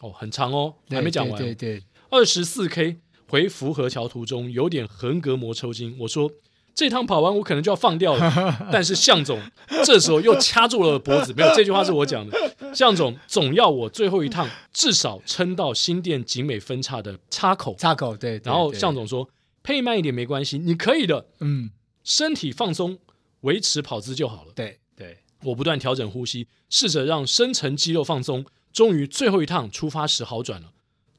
[0.00, 1.40] 哦，很长哦，还没讲完。
[1.40, 1.82] 对对。
[2.14, 2.98] 二十四 K
[3.28, 6.30] 回福和桥途中有点横膈膜抽筋，我说
[6.72, 9.42] 这趟跑完我可能就要放掉了， 但是向总
[9.84, 19.28] 这时候又掐住了脖子，没有，这句话是我讲的，向总总要我最后一趟至少撑到新店景美分叉的岔口，岔口对，然后向总说
[19.64, 21.70] 配慢一点没关系，你可以的，嗯，
[22.04, 22.96] 身体放松，
[23.40, 30.68] 维持跑姿就好了，对对，我不断调整呼吸，试着让深层肌肉放松，终于最后一趟出发时好转了。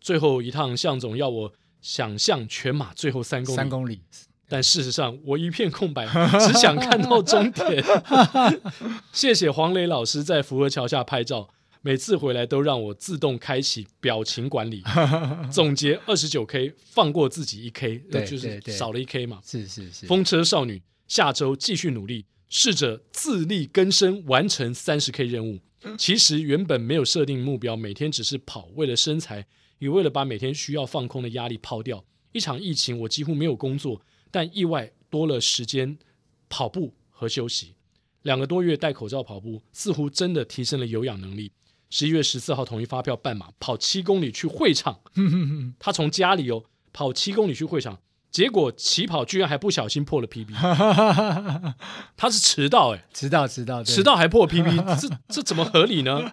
[0.05, 4.01] 最后一趟，向总要我想象全马最后三公里，三公里，
[4.47, 6.05] 但事实上我一片空白，
[6.45, 7.83] 只想看到终点。
[9.11, 11.49] 谢谢黄磊老师在福和桥下拍照，
[11.81, 14.83] 每次回来都让我自动开启表情管理。
[15.51, 19.39] 总结二十九 K，放过自己一 K，就是少了一 K 嘛。
[19.43, 20.05] 是是是。
[20.05, 25.57] 风车少女下周继续努力，试着自力更生，完成三十 K 任务。
[25.97, 29.47] 其实原本没有设定目标，每天只是跑，为了身材。
[29.79, 35.97] 也为了把每天需要放空的压力抛掉，一场疫情我几乎没有工作，但意外多了时间
[36.49, 37.75] 跑步和休息。
[38.23, 41.51] 两个多月戴口罩跑步，似乎真的提升了有氧能力。
[41.89, 45.01] 十一月十四号统一发票半马，跑七公里去会场。
[45.79, 48.01] 他从家里哦跑七公里去会场。
[48.35, 50.51] 结果起跑居然还不小心破了 PB，
[52.17, 56.29] 他是迟到哎，迟到迟到迟到还破 PB， 这这怎么合理呢？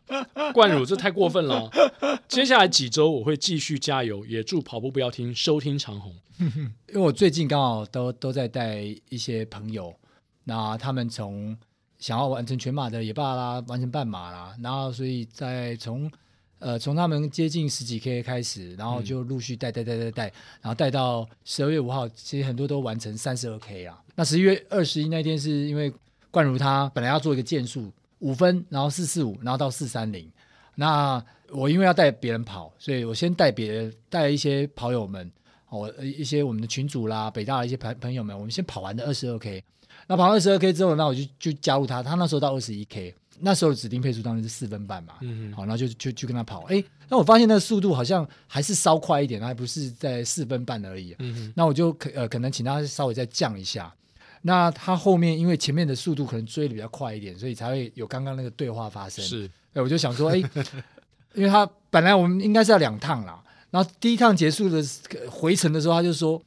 [0.52, 1.70] 冠儒这太过分了。
[2.26, 6.12] 接下来几周我会继续加油，也祝跑步不要停，收听长虹。
[6.40, 9.94] 因为我最近刚好都都在带一些朋友，
[10.42, 11.56] 那他们从
[12.00, 16.10] 想要完成全马的也罢啦，完成半马啦，然后所以在从。
[16.62, 20.22] 呃，从他们接近十几 K 开始，然后就陆续带带带带带，
[20.60, 24.00] 然后带到十二月五号，其实很多都完成三十二 K 啊。
[24.14, 25.92] 那十一月二十一那天是因为
[26.30, 30.30] 冠如他本来要做一个健速五分，然后四四五，然后到四三零。
[30.76, 31.20] 那
[31.50, 35.28] 我因为要带别人跑，所以我先带别人带一些跑友们，
[35.68, 39.62] 哦，一些我们的群主啦，北大的一些朋朋友们，我们先跑完的二十二 K。
[40.06, 43.12] 那跑完二十二 K 之后，那我就就加入他，他那时候到二十一 K。
[43.40, 45.14] 那时候指定配速当然是四分半嘛，
[45.54, 51.16] 好，然后就就就跟他跑，哎，那我发现那个速度好像还是稍快一点，还不是在四分半而已，
[51.54, 53.92] 那我就可呃可能请他稍微再降一下，
[54.42, 60.36] 那他后面因为前面的速度可能追的比较快一点，所以才会有刚刚那个对话发生，是，哎，我就想说，哎，
[61.34, 64.82] 因为他本来我们应该是要两趟啦，然后第一趟结束的
[65.30, 66.42] 回程的时候，他就说。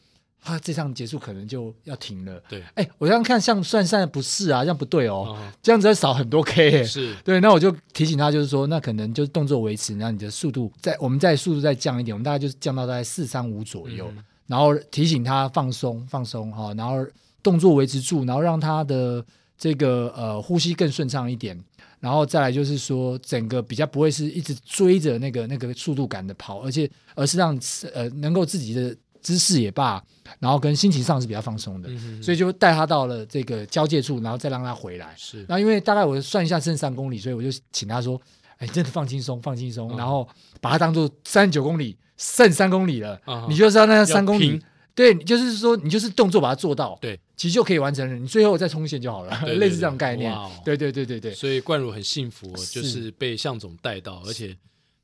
[0.45, 2.39] 他这场结束可能就要停了。
[2.47, 6.83] 对，哎，我这样看像算算不是啊，这样不对哦，哦这样子要少很多 K。
[6.83, 17.03] 是对，那我就提醒他，就是说，那可能就是动作维持，然后你的速度再，我们再速度再降一点，我们大概就是降到大概四三五左右，嗯、然后提醒他放松放松哈，然后
[17.41, 19.25] 动作维持住，然后让他的
[19.57, 21.59] 这个呃呼吸更顺畅一点，
[21.99, 27.59] 然后再来就是说，整个比较不会是一直追着那个那个速度感的跑，而且而是让
[27.95, 28.95] 呃能够自己的。
[29.25, 29.99] 姿势也罢，
[30.37, 35.15] 然后跟心情上是比较放松的，嗯、哼所以就带他到了这个交界处，然后再让他回来。
[35.17, 38.21] 是，然后因为大概我算一下剩三公里，所以我就请他说
[38.59, 39.91] ：“哎，真的放轻松，放轻松。
[39.91, 40.29] 嗯”然后
[40.61, 44.61] 把它当做三十九公里剩三公里了，嗯、你就知道那三公里，拼
[44.93, 48.15] 对，就是说你就是动作把它做到，对，其实就可以完成了。
[48.15, 50.31] 你最后再冲线就好了， 类似这种概念。
[50.31, 54.55] 哦、对对对对对，所以冠儒很幸福，就是被向总带到，而且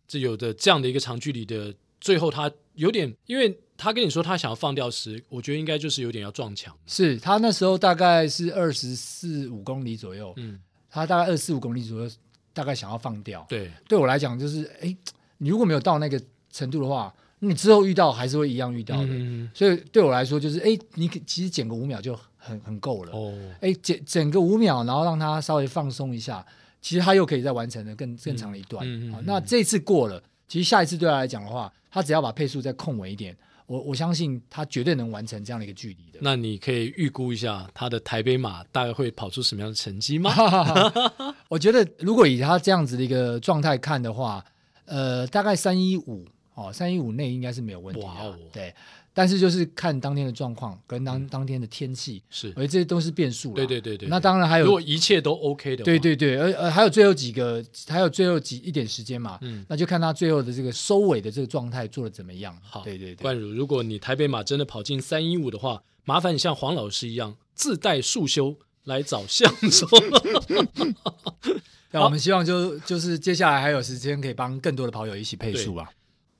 [0.07, 3.57] 这有的这样的一个长距离的，最后他有点因为。
[3.81, 6.71] 他跟你说他想要放掉时，我觉得应该就是有点要撞墙。
[6.85, 12.11] 是他那时候大概是二十四五公里左右，嗯，他大概二十四五公里左右
[12.53, 13.43] 大概想要放掉。
[13.49, 14.95] 对，对我来讲就是，哎，
[15.39, 19.07] 你如果没有到那个程度的话，你之后遇到还是会一样遇到的。
[19.07, 23.11] 嗯、所以对我来说就是，哎，你其实减个五秒就很很够了。
[23.11, 26.45] 哦，哎，减整个五秒，然后让他稍微放松一下，
[26.79, 28.85] 其实他又可以再完成的更更长的一段。
[28.85, 29.23] 嗯嗯，嗯。
[29.25, 33.35] 那这次过了，其实下一次对他来讲的话，他只要把配速再控稳一点。
[33.71, 36.19] 我我相信他绝对能完成这样的一个距离的。
[36.21, 40.29] 那你可以预估一下他的台北马大概会跑出什么样的成绩吗？
[41.47, 44.43] 我觉得如果以他这样子的一个状态看的话，
[44.83, 48.07] 呃，大概三一五哦，三一五内应该是没有问题的。
[48.07, 48.75] 哇哦，对。
[49.13, 53.53] 但是就是看当天的状况跟当当天的天气，是，而且这些都是变数。
[53.53, 54.07] 对对对对。
[54.07, 62.57] 那当然还有，如果一切都 OK 的话，对对对，而呃还有最后几个，还有最后几一点时间嘛，嗯，那就看他最后的这个收尾的这个状态做的怎么样。
[62.63, 63.21] 好，对对对。
[63.21, 69.89] 冠如，如果你台北马真的跑进三一五的话，麻烦你像黄老师一样自带束修来找象总。
[71.91, 75.89] 那我们希望就就是接下来还有时间可以帮更多的跑友一起配速啊。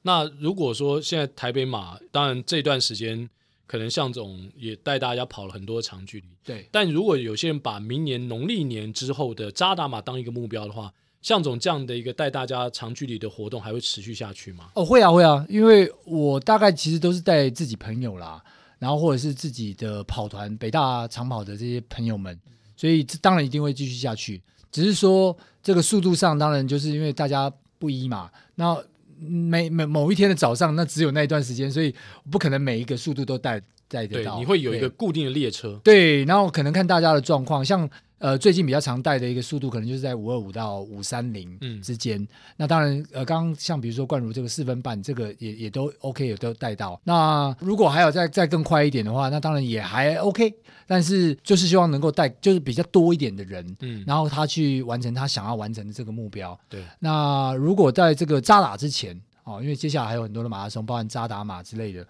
[0.04, 3.30] 那如果说现在台北马，当然这段时间
[3.68, 6.68] 可能向总也带大家跑了很多长距离，对。
[6.72, 14.72] 但如果有些人把明年农历年之后的扎达马当一个目标的话，向总这样的一个带大家长距离的活动还会持续下去吗？
[14.74, 18.44] 哦，会啊，会啊，因为我大概其实都是带自己朋友啦，
[18.80, 22.38] 然后或者是自己的跑团北大长跑的这些朋友们，
[22.76, 24.42] 所以这当然一定会继续下去。
[24.72, 28.84] 只是说这个速度上，当然就是因为大家不一嘛，那。
[29.22, 31.94] 每每某一天的早上，那只有那一段时间，所以
[32.32, 34.40] 不可能每一个速度都带带得到。
[34.40, 35.80] 你会有一个固定的列车。
[35.84, 37.90] 对，然后可能看大家的状况，像。
[38.22, 42.22] 呃，最近比较常带的一个速度，可能就是在五二五到五三零之间。
[42.22, 47.02] 嗯、那当然，呃，刚刚像比如说冠如这个四分半，这个也也都 OK，也都带到。
[47.04, 50.54] 那如果还有再再更快一点的话，那当然也还 OK。
[50.86, 56.56] 但是就是希望能够带，就是比较多一点的人，嗯，然后他去完成他想要完成的这个目标。
[56.70, 56.84] 对。
[57.00, 62.06] 那如果在这个扎打之前，哦，因为接下来还有很多的马拉松，包含扎打马之类的，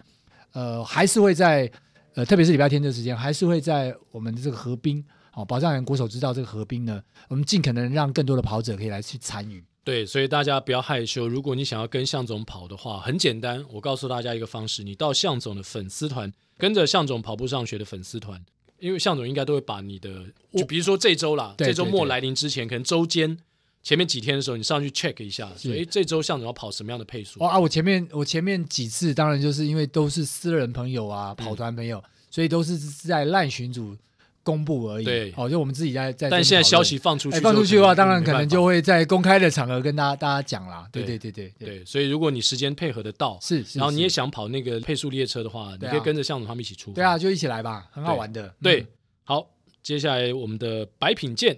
[0.52, 1.70] 呃，还是会在
[2.16, 5.02] 呃，特别是礼拜天的时间，还是会在我们的这个河滨。
[5.34, 9.64] 好，保障人国手知道这个合并呢，我们尽可能让更多的跑者可以来去参与。
[9.82, 11.26] 对，所以大家不要害羞。
[11.26, 18.44] 如果你想要跟向总跑的话，很简单，我告诉大家一个方式：你到向总的粉丝团，跟着向总跑步上学的粉丝团，
[18.78, 23.36] 因为向总应该都会把你的，就比如说这周啦，这周末来临之前，可能周间
[23.82, 27.42] 前面几天的时候，你上去 check 一下，所以这周向总要跑什么样的配速？
[27.42, 33.96] 哦啊，我前面我前面几次，当然就是因为都是私人朋友啊，跑团朋友，嗯、所以都是在烂群组。
[34.44, 36.28] 公布而已，对，哦，就我们自己在在。
[36.28, 40.88] 但现在消息放出去，放出去的话，当然可能就会在公开的场合跟大家大家讲啦。
[40.90, 46.92] 对对对对对，所以如果你时间配合得到，是，然后你也想跑那个配速列车的话，你可以跟着向总他们一起出。
[46.92, 48.52] 对啊，就一起来吧，很好玩的。
[48.60, 48.84] 对，
[49.22, 49.48] 好，
[49.82, 51.56] 接下来我们的白品健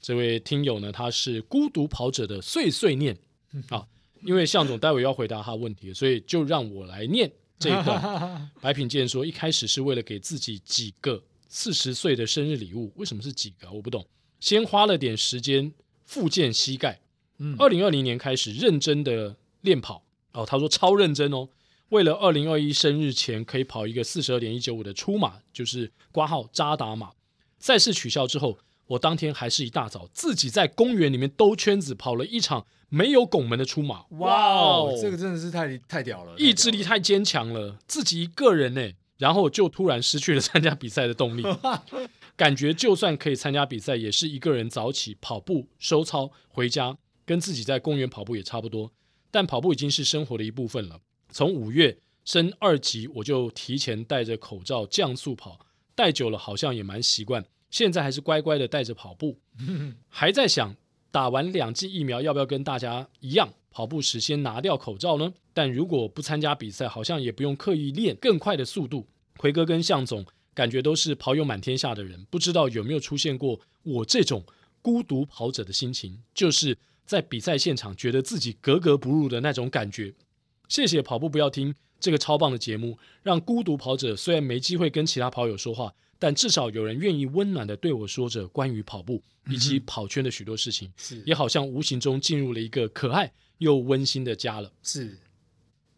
[0.00, 3.16] 这位听友呢，他是孤独跑者的碎碎念
[3.70, 3.86] 啊，
[4.22, 8.50] 因为向总待会要回答他问题，所以就让我来念这一段。
[8.60, 11.22] 白品健说，一开始是为了给自己几个。
[11.54, 13.70] 四十岁的生日礼物，为什么是几个？
[13.70, 14.06] 我不懂。
[14.40, 15.70] 先花了点时间
[16.06, 16.98] 复健膝盖。
[17.36, 20.02] 嗯，二零二零年开始认真的练跑。
[20.32, 21.50] 哦，他说超认真哦。
[21.90, 27.10] 为了二零二一生日前可以跑一个四十二点一九五的出马，就是挂号扎达马。
[27.58, 34.06] 赛事取消之后，我当天还是一大早自己在公园里面兜圈子跑了一场没有拱门的出马。
[34.12, 38.92] 哇哦，这个真的是太太屌了，意志力太坚强了，自己一个人呢。
[39.22, 41.44] 然后就突然失去了参加比赛的动力，
[42.34, 48.90] 感觉就算可以参加比赛，也是一个人早起跑步、收操、回家，跟自己在公园跑步也差不多。
[49.30, 50.98] 但跑步已经是生活的一部分了。
[51.30, 55.60] 从五月升二级，我就提前戴着口罩降速跑，
[55.94, 57.44] 戴久了好像也蛮习惯。
[57.70, 59.38] 现在还是乖乖的戴着跑步，
[60.10, 60.74] 还在想
[61.12, 65.32] 打完两剂疫苗要不要跟大家一样，跑步时先拿掉口罩呢？
[65.54, 69.08] 但如果不参加比赛，好像也不用刻意练更快的速度。
[69.38, 74.44] 奎哥跟向总感觉都是跑友满天下的人，不知道有没有出现过我这种
[74.82, 80.14] 孤独跑者的心情，就是在比赛现场觉得自己格格不入的那种感觉。
[80.68, 94.70] 谢谢跑步不要听这个超棒的节目，让孤独跑者虽然没机会跟其他跑友说话，但至少有人愿意温暖的对我说着关于跑步以及跑圈的许多事情，嗯、也好像无形中进入了一个可爱又温馨的家了。
[94.84, 95.18] 是。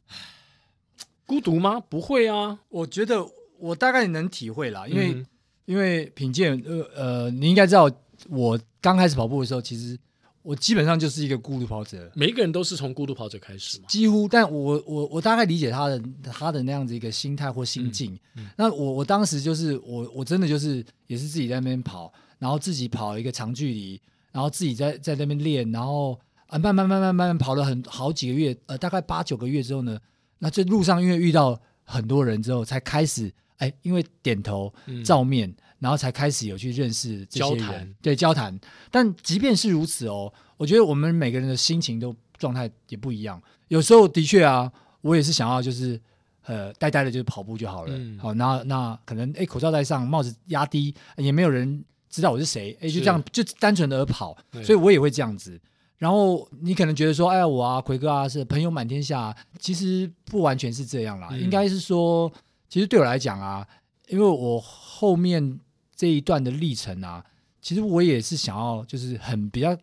[1.26, 1.78] 孤独吗？
[1.78, 3.22] 不会啊，我觉得
[3.58, 5.26] 我大概能体会啦，因为、嗯、
[5.66, 7.90] 因为品鉴，呃呃，你应该知道，
[8.30, 9.98] 我刚开始跑步的时候，其实
[10.44, 12.12] 我基本上就是一个孤独跑者。
[12.14, 14.28] 每一个人都是从孤独跑者开始嘛，几乎。
[14.28, 18.12] 但我我我大概理解他的他的那样子一个心态或心境。
[18.36, 23.98] 嗯嗯、那我我当时就是我我真的就是也是自己在那边跑，然后自己跑一个长距离，
[24.32, 29.98] 然后自己在在那边练，然后啊慢慢慢慢慢慢跑了很好几个月，呃，大概八九个月之后呢，
[30.40, 34.72] 那这路上因为遇到很多人之后，才开始哎，因为点头
[35.04, 37.94] 照面，嗯、然后才开始有去认识这些人，交谈。
[38.02, 38.60] 对交谈。
[38.90, 43.40] 但即便是如此哦，我觉得我们每个人的心情都状态也不一样。
[43.68, 46.00] 有时候的确啊，我也是想要就是
[46.46, 47.92] 呃呆呆的，就是跑步就好了。
[47.96, 55.60] 嗯、好，那那可能哎口罩戴上，帽子压低，也没有人知道我是谁，哎就这样就单纯的跑，所以我也会这样子。
[55.96, 62.30] 然后你可能觉得说，哎呀我啊奎哥啊是朋友满天下，其实不完全是这样啦，嗯、应该是说，
[62.74, 63.64] 其实对我来讲啊，
[64.08, 65.60] 因为我后面
[65.94, 67.24] 这一段的历程啊，
[67.62, 69.76] 其实我也是想要就是很比较。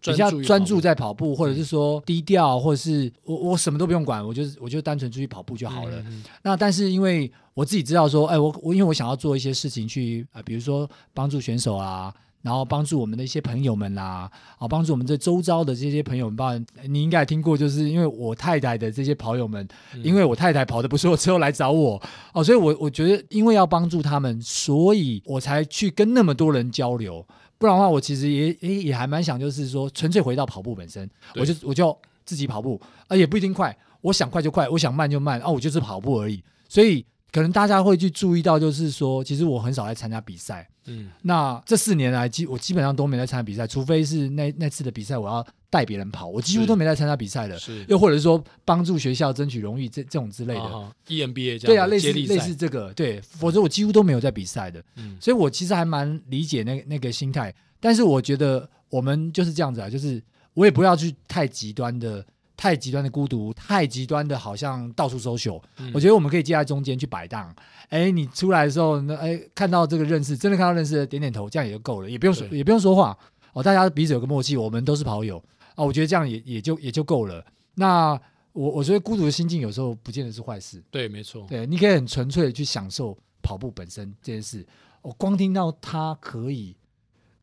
[0.00, 6.04] 比较专注在跑步，或者是说低调，或者是我我什么都不用管，我就我就单纯出去跑步就好了。
[6.40, 16.36] 那但是因为我自己知道说，哎，我我因为我想要做一些事情去啊、呃，比如说帮助选手啊，然后帮助我们的一些朋友们啦，啊，帮助我们这周遭的这些朋友们。
[16.36, 22.00] 包括你应该也听过，就是因为我太太的这些跑友们，嗯、因为我太太跑的不错，之后来找我
[22.32, 27.26] 哦，所以我我觉得因为要帮助他们，所以我才去跟那么多人交流。
[27.58, 36.40] 不然的话，我其实也也也还蛮想，就是说纯粹回到跑步本身，我就我就自己跑步，啊，也不一定快，我想快就快，我想慢就慢，啊，我就是跑步而已。
[36.68, 40.68] 所以可能大家会去注意到，就是说，其实我很少来参加比赛。
[40.88, 47.58] 嗯，那这四年来，基我基本上都没在参加比赛，除非是那那次的比赛，我要带别人跑，我几乎都没在参加比赛的。
[47.58, 50.60] 是，又或者是说帮助学校争取荣誉这这种之类的。
[50.60, 54.82] 哦、EMBA 这样对啊，类似类似这个，对，否则我几乎都没有在比赛的。
[54.96, 60.22] 嗯，所以我其实还蛮理解那那个心态，但是我觉得我们就是这样子啊，就是
[60.54, 62.24] 我也不要去太极端的。
[62.58, 65.62] 太极端的孤独，太极端的好像到处 social。
[65.78, 67.54] 嗯、我觉得我们可以介在中间去摆荡。
[67.88, 73.16] 哎，你出来的时候，那哎看到这个认识，真的看到认识的，点点头，这样也就够了，也不用说，也不用说话。
[73.52, 77.42] 哦，大家彼此有个默契，我们都是跑友啊、哦，我觉得这样也也就也就够了。
[77.76, 78.20] 那
[78.52, 80.82] 我我觉得孤独的心境有时候不见得是坏事。
[80.90, 81.46] 对，没错。
[81.48, 84.66] 对，你可以很纯粹的去享受跑步本身这件事。
[85.00, 86.76] 我光听到他可以。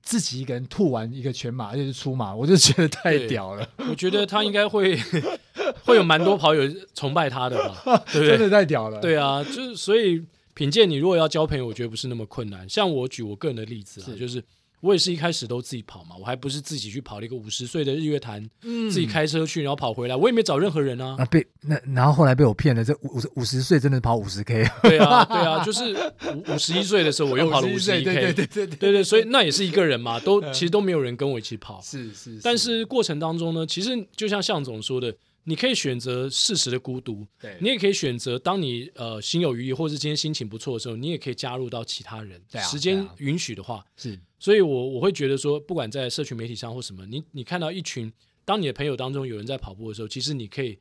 [0.05, 3.67] 自己一个人吐完一个全马， 而且是出马，我就觉得太屌了。
[3.89, 4.97] 我觉得他应该会
[5.83, 6.61] 会有蛮多跑友
[6.93, 8.37] 崇拜他的吧， 对不对？
[8.37, 9.01] 真的太屌了。
[9.01, 12.69] 对啊，就是所以品鉴，你如果要交朋友，我觉得不是那么困难。
[12.69, 14.41] 像我举我个人的例子啊，就是。
[14.81, 21.15] 我也是一开始都自己跑嘛，我还不是自己去跑了一个五十岁的日月潭，嗯、自己开车去，然后跑回来，我也没找任何人啊。
[21.17, 24.63] 啊，被那然后后来被我骗了，这五五十岁真的跑五十 K？
[24.83, 25.95] 对啊，对啊，就是
[26.33, 32.39] 五五十一岁的时候我又跑了五十一 K，对对对对对，对，对所以那也是一个人嘛，都其实都没有人跟我一起跑，是是，是。
[32.43, 35.15] 但是过程当中呢，其实就像向总说的。
[35.47, 42.41] 你可以选择适时的孤独，对你也可以选择，当你呃心有余力，或者是今天心情不错的时候，你也可以加入到其他人。
[42.51, 44.19] 对啊，时间允许的话，是。
[44.45, 48.13] 所以我我会觉得说，不管在社群媒体上或什么，你你看到一群，
[48.45, 50.77] 当你的朋友当中有人在跑步的时候，其实你可以。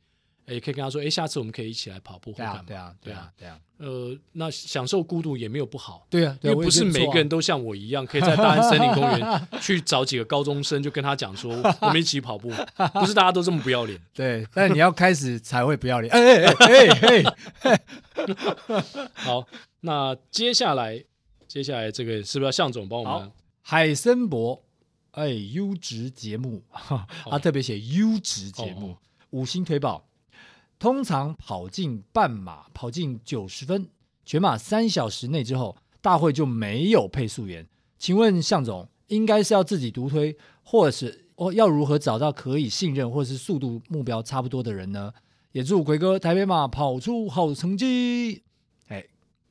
[0.47, 2.63] 也可以跟他说，哎，下次我们可以一起来跑步或干嘛？
[2.67, 3.59] 对啊，对啊，对啊。
[3.79, 6.05] 呃，那享受孤独也没有不好。
[6.07, 11.51] 对啊，因为不是每个人都像我一样，可以在大安森林公园 去找几个高中生，就跟他讲说，
[11.81, 12.51] 我们一起跑步。
[12.93, 13.99] 不是大家都这么不要脸。
[14.13, 16.13] 对，但你要开始才会不要脸。
[16.13, 16.53] 哎哎
[17.01, 17.23] 哎
[17.63, 17.81] 哎！
[19.15, 19.47] 好，
[19.81, 21.03] 那接下来，
[21.47, 23.31] 接下来这个是不是要向总帮我们？
[23.67, 24.63] 海森博，
[25.09, 26.61] 哎，优质节目，
[27.25, 28.95] 他特别写优质节目，
[29.31, 30.07] 五星推爆。
[30.77, 33.89] 通常跑进半马，跑进九十分，
[34.23, 37.67] 全马三小时内之后，大会就没有配速员。
[37.97, 45.11] 请问向总，应该是要自己独推，或者是哦，要如何找到可以信任或者是速度目标差不多的人呢？
[45.53, 48.43] 也祝奎哥台北马跑出好成绩。
[48.89, 49.03] 哎，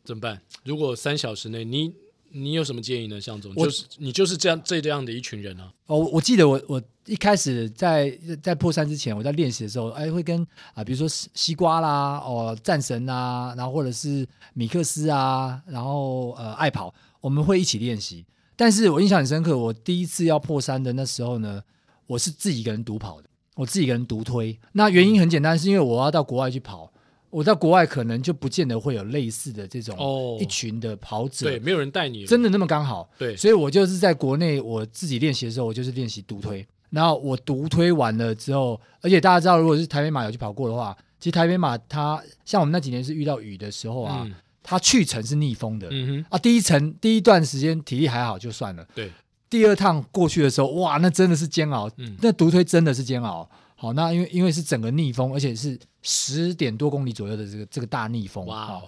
[0.05, 0.41] 怎么办？
[0.63, 2.04] 如果三小时内你。
[2.37, 3.53] 你有什么建议呢，向总？
[3.55, 5.73] 我就是你就是这样这这样的一群人啊。
[5.87, 8.11] 哦，我记得我我一开始在
[8.43, 18.25] 在破三之前，我在练习的时候，哎，会跟啊，比如说西西瓜啦，哦，战神啊，然后或者是米克斯啊，然后呃，爱跑，我们会一起练习。
[18.57, 21.63] 但是我印象很深刻，我第一次要破三的那时候呢，
[22.07, 24.59] 我是自己一个人独跑的，我自己一个人独推。
[24.73, 26.91] 那原因很简单，是因为我要到国外去跑。
[27.35, 44.25] 我在国外可能就不见得会有类似的这种一群的跑者，对，没有人带你，真的那么刚好，对，所以我就是在国内我自己练习的时候，我就是练习独推，然后我独推完了之后，而且大家知道，如果是台北马有去跑过的话，其实台北马它像我们那几年是遇到雨的时候啊，
[44.63, 45.89] 它去程是逆风的，
[46.29, 49.11] 啊，第一程第一段时间体力还好就算了，对，
[49.51, 51.91] 第二趟过去的时候，哇，那真的是煎熬，
[52.23, 53.51] 那独推真的是煎熬。
[53.77, 58.47] 好，那因为因为是整个逆风，而且是十点多公里左右的这个这个大逆风！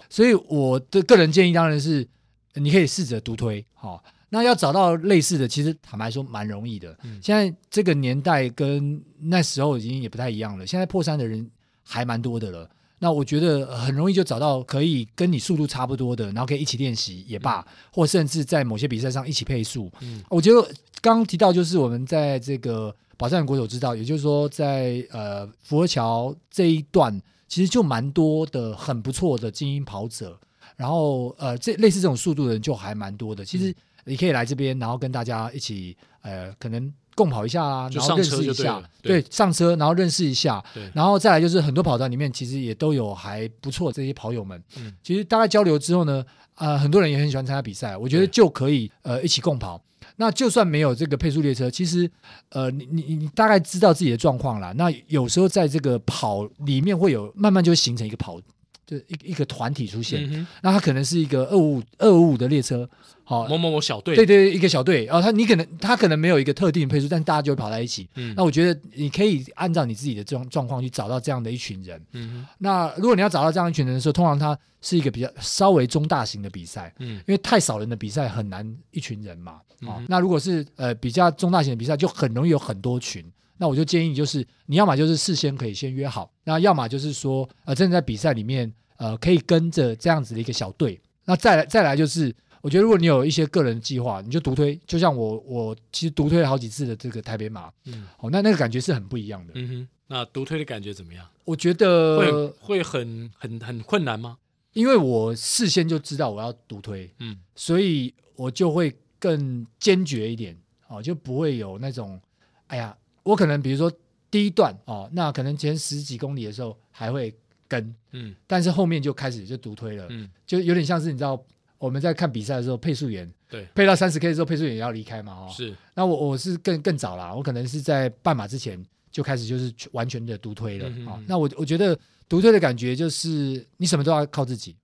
[0.08, 2.06] 所以我的个人建议当然是，
[2.54, 6.96] 你可以试着独推，好，那要找到类似的，其实坦白说蛮容易的。
[7.02, 11.50] 嗯、现在这个年代跟那时候已经也不太一样了，现在破三的人
[11.82, 12.70] 还蛮多的了。
[12.98, 19.90] 那我觉得很容易就找到可以跟你速度差不多的，然后可以一起练习也罢，嗯、或甚至在某些比赛上一起配速。
[20.00, 20.62] 嗯，我觉得
[21.02, 30.38] 刚刚提到就是我们在这个宝藏国手之道，也就是说在呃福和桥这一段，其实就蛮多的很不错的精英跑者。
[30.76, 33.42] 然后，呃，这类似这种速度的人就还蛮多的。
[33.42, 40.62] 其实你可以来这边，然后跟大家一起，呃，可能共跑一下啊，然后认识一下，对，对，上车，然后认识一下，
[40.92, 44.62] 然后再来就是很多跑团里面其实也都有还不错这些跑友们。
[44.76, 46.22] 嗯，其实大概交流之后呢，
[46.56, 49.80] 呃，很多人也很喜欢参加比赛，我觉得就可以呃一起共跑。
[50.16, 52.10] 那就算没有这个配速列车，其实，
[52.50, 54.72] 呃，你你你大概知道自己的状况啦。
[54.76, 58.40] 那有时候在这个跑里面会有慢慢就形成一个跑。
[58.86, 62.88] 就一一个团体出现，嗯、那他可能是一个二五二五五的列车，
[63.24, 63.48] 好。
[63.48, 68.08] 某某某小队，对对，一个小队，然后他你可能他可能没有一个特定的配速，但大家就会跑在一起。
[68.14, 72.00] 嗯，那我觉得你可以按照你自己的这种状况去找到这样的一群人。
[72.12, 79.60] 嗯，那如果你要找到这样一群人的时候，通常他是一个比较稍微中大型的比赛，嗯，因为太少人的比赛很难一群人嘛。
[79.82, 83.24] 嗯、那如果是呃比较中大型的比赛，就很容易有很多群。
[83.58, 91.00] 那我就建议，就是你要么就是事先可以先约好，那要么就是说，呃，真的在比赛里面，呃，可以跟着这样子的一个小队。
[91.24, 94.78] 那再来再来就是，我觉得如果你有一些个人计划，你就独推。
[94.86, 99.52] 就像我，我其实独推了好几次的这个台北马，嗯，哦，那那个感觉是很不一样的。
[99.56, 101.26] 嗯哼，那独推的感觉怎么样？
[101.44, 104.36] 我觉得会会很很很困难吗？
[104.74, 110.54] 因为我事先就知道我要独推，嗯，所以我就会更坚决一点，
[110.88, 112.20] 哦，就不会有那种，
[112.66, 112.94] 哎呀。
[113.26, 113.92] 我可能比如说
[114.30, 117.34] 第一段哦，那可能前十几公里的时候还会
[117.66, 121.42] 跟，嗯，但是后面就开始就独推了，嗯，就有点像是你知道
[121.78, 123.66] 我们在看比赛的时候，配速员对。
[123.74, 125.74] 配到三十 K 的时候，配速员也要离开嘛，哦，是。
[125.94, 131.98] 那我我是更更早啦，我可能是在半马之前就开始就是完全的独推了，啊，那我我觉得
[132.28, 134.76] 独推的感觉就是你什么都要靠自己，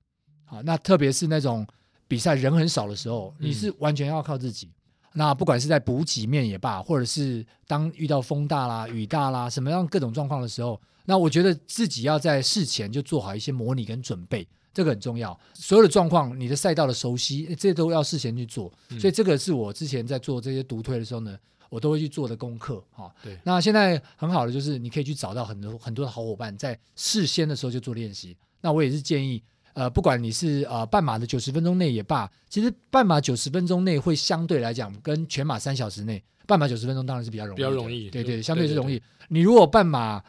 [0.44, 1.66] 好，那特别是那种
[2.08, 4.68] 比赛人很少的时候，你是完全要靠自己。
[5.14, 15.38] 那不管是在补给面也罢，或者是当遇到风大啦、雨大啦，什么样各种状况的时候，那我觉得自己要在事前就做好一些模拟跟准备，这个很重要。
[15.52, 18.72] 所有的状况，你的赛道的熟悉，这都要事先去做。
[18.88, 21.36] 嗯、所以这个是我之前在做这些独推的时候呢，
[21.68, 22.82] 我都会去做的功课。
[22.90, 23.38] 哈，对。
[23.44, 28.36] 那现在很好的就是你可以去找到很多很多的好伙伴，在事先的时候就做练习。
[28.60, 29.42] 那我也是建议。
[29.74, 38.96] 呃，不管你是呃半马的九十分钟内也罢，其实半马九十分钟内会相对来讲跟全马三小时内，半马九十分钟当然是比较容易，比较容易，对对，相对是容易。
[38.96, 40.22] 对对对，你如果半马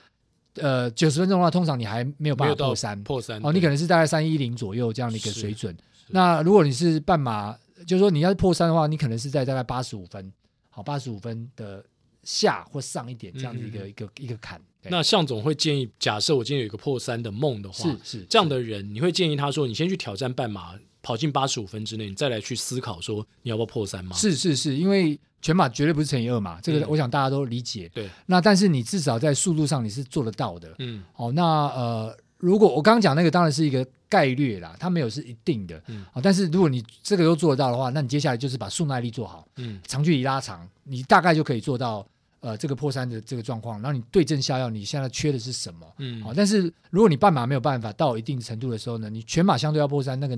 [0.56, 5.76] 呃九十分钟的话，通常你还没有办法破三，破三哦，你可能是大概三一零左右这样的一个水准。
[6.08, 10.32] 那如果你是半马，就是说你要是破三的话，你可能是在大概八十五分，
[10.70, 11.84] 好，八十五分的
[12.24, 14.60] 下或上一点这样的一个、嗯、一个一个坎。
[14.90, 24.14] 那向总会建议，假设我今天有一个破三的梦的话，是是这样的人，你会建议他说，你先去挑战半马，跑进八十五分之内，你再来去思考说你要不要破三吗？
[24.18, 27.90] 是是是，因为全马绝对不是乘以二嘛，这个我想大家都理解。
[27.94, 30.76] 对，那但是你至少在速度上你是做得到的。
[30.80, 35.82] 嗯，好，那呃，如果我刚刚讲那个当然是一个概率啦，它没有是一定的。
[35.88, 42.06] 嗯，好，但是如果你这个都做得到的话，那你接下来就是把速耐力做好，嗯，长距离拉长，你大概就可以做到。
[42.44, 45.88] 呃，这个破三的这个状况，然后你对症下药，你现在缺的是什么？
[45.98, 50.38] 嗯，好，但是如果你半马没有办法到一定程度的时候呢，你全马相对要破三，那个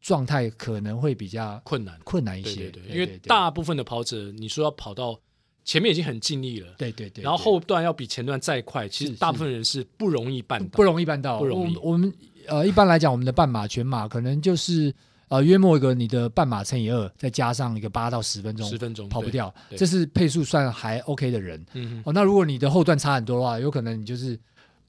[0.00, 2.56] 状态可能会比较困难，困难一些。
[2.56, 5.16] 对对对，因为大部分的跑者，你说要跑到
[5.64, 11.76] 前面已经很尽力了，对对对，然后后段要比前段再快，其实大部分人是不容易办到，不容易办到，不容易。
[11.76, 12.12] 我，我们
[12.48, 14.92] 呃，一般来讲，我们的半马、全马可能就是。
[15.28, 21.64] 呃，约莫一个你的半马乘以二，再加上一个八到十分钟，十分钟跑不掉，这是配速算还 OK 的人。
[22.04, 24.38] 哦，那如果你的后段差很多的话，有可能你就是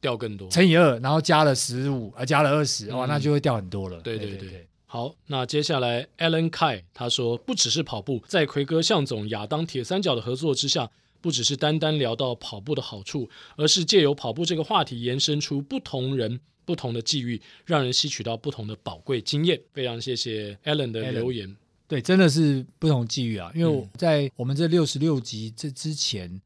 [0.01, 3.99] 掉更多，乘以二，然后加了十五，呃，加了二十，哇，那就会掉很多了。
[4.01, 4.67] 对对对，对，对。
[4.85, 16.39] 好，那接下来 Alan Kai 他说，不只是跑步，在奎哥、向总、亚当铁三角的合作之下，不只是单单聊到跑步的好处，而是借由跑步这个话题延伸出不同人。
[16.65, 19.61] 不同的际遇，让人吸取到不同的宝贵经验。
[19.71, 21.47] 非常谢谢 Alan 的留言。
[21.47, 21.55] Alan,
[21.87, 23.51] 对，真的是不同际遇啊！
[23.53, 26.41] 因为在我们这六十六集这之前，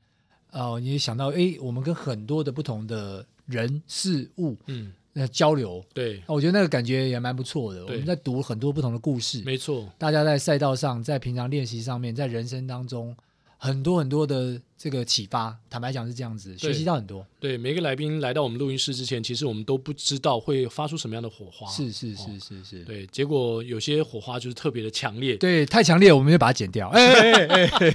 [0.52, 7.86] 呃，你也想到，哎，我们跟很多的不同的人事物，嗯，那交流，对，我觉得那个感觉也蛮不错的。
[7.86, 9.90] 我们在读很多不同的故事，没错。
[9.98, 13.16] 大家在赛道上，在平常练习上面，在人生当中，
[13.62, 15.54] 很多很多的这个启发。
[15.70, 17.26] 坦白讲是这样子，学习到很多。
[17.42, 21.70] 对，每个来宾来到我们录音室之前，其实我们都不知道会发出什么样的火花。
[21.70, 22.84] 是是是是是。
[22.86, 25.36] 对，结果有些火花就是特别的强烈。
[25.36, 26.88] 对，太强烈，我们就把它剪掉。
[26.88, 27.92] 哎哎哎，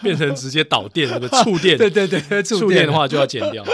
[0.00, 1.76] 变成直接导电，那个触电。
[1.78, 3.64] 对对对，触电的话就要剪掉。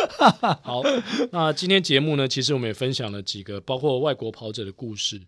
[0.62, 0.83] 好，
[1.31, 5.20] 那今天节目呢，其实我们也分享了几个，包括外国跑者的故事。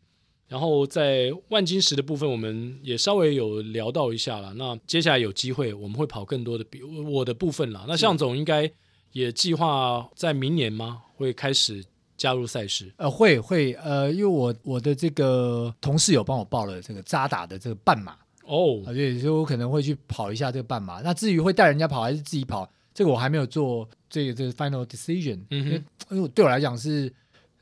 [0.48, 4.54] 然后在万金石的部分，我们也稍微有聊到一下了。
[4.54, 7.84] 那接下来有机会，我们会跑更多的比我的部分了。
[7.86, 8.70] 那向总应该
[9.12, 11.02] 也计划在明年吗？
[11.16, 11.84] 会开始
[12.16, 12.90] 加入赛事？
[12.96, 21.02] 呃，会会呃，因为我我的这个同事有帮我报了这个扎打的这个半马哦，所以说我可能会去跑一下这个半马。
[21.02, 25.40] 那至于会带人家跑还是自己跑，这个我还没有做这个这个 final decision。
[25.50, 25.82] 嗯哼，因为
[26.12, 27.12] 因为对我来讲是，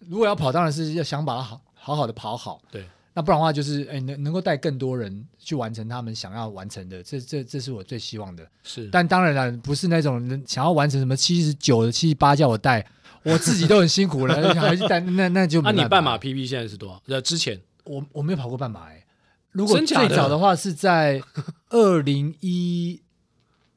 [0.07, 1.61] 如果要跑，当然是要想把它好。
[1.87, 2.85] 好好的跑好，对，
[3.15, 8.45] 那不然的话就是，哎，能能够带更多人去完成他们想要完成的，这这这是我最希望的。
[8.65, 12.85] 是，但当然了，不是那种想要完成什么七十九的七十八叫我带，
[13.23, 15.63] 我自己都很辛苦了， 还是带那那就。
[15.63, 17.01] 那你半马 PB 现在是多少？
[17.07, 19.07] 呃，之前我我没有跑过半马，哎，
[19.53, 21.23] 如果最早的话是在
[21.71, 23.01] 二零一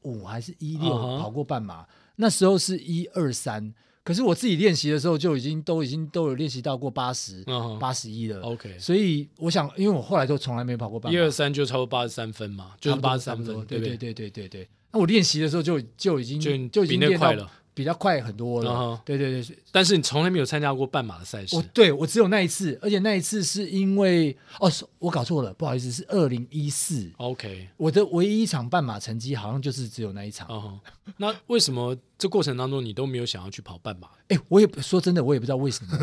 [0.02, 0.90] 五还是一六
[1.22, 1.86] 跑过半马，
[2.16, 3.72] 那时候是一二三。
[4.10, 7.46] 可是我自己练习的时候就已经都已经都有练习到过八十
[7.80, 8.42] 八十一了。
[8.42, 13.64] OK，所以我想，因为我后来都从来没跑过半马，一二三就超过八十三分嘛，就是八十三分。
[13.68, 14.68] 对对对对对对。
[14.92, 17.48] 那我练习的时候就就已经就就已经练快了。
[17.80, 19.00] 比较快很多了，uh.
[19.06, 21.56] 对对对，但是你从来没有参加过半马的赛事。
[21.56, 27.10] 我对我只有那一次，而且那一次是因为哦，我搞错了，不好意思，是二零一四。
[27.16, 30.46] OK，我的唯一一场半马成绩好像就是只有那一场。
[30.50, 30.78] Uh.
[31.16, 34.10] 那为什么这过程当中你都没有想要去跑半马？
[34.28, 35.98] 哎，我也说真的，我也不知道为什么，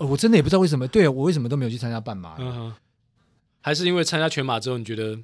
[0.06, 0.86] 我真的也不知道为什么。
[0.88, 2.70] 对，我为什么都没有去参加半马？Uh.
[3.62, 5.18] 还是因为参加全马之后，你觉得？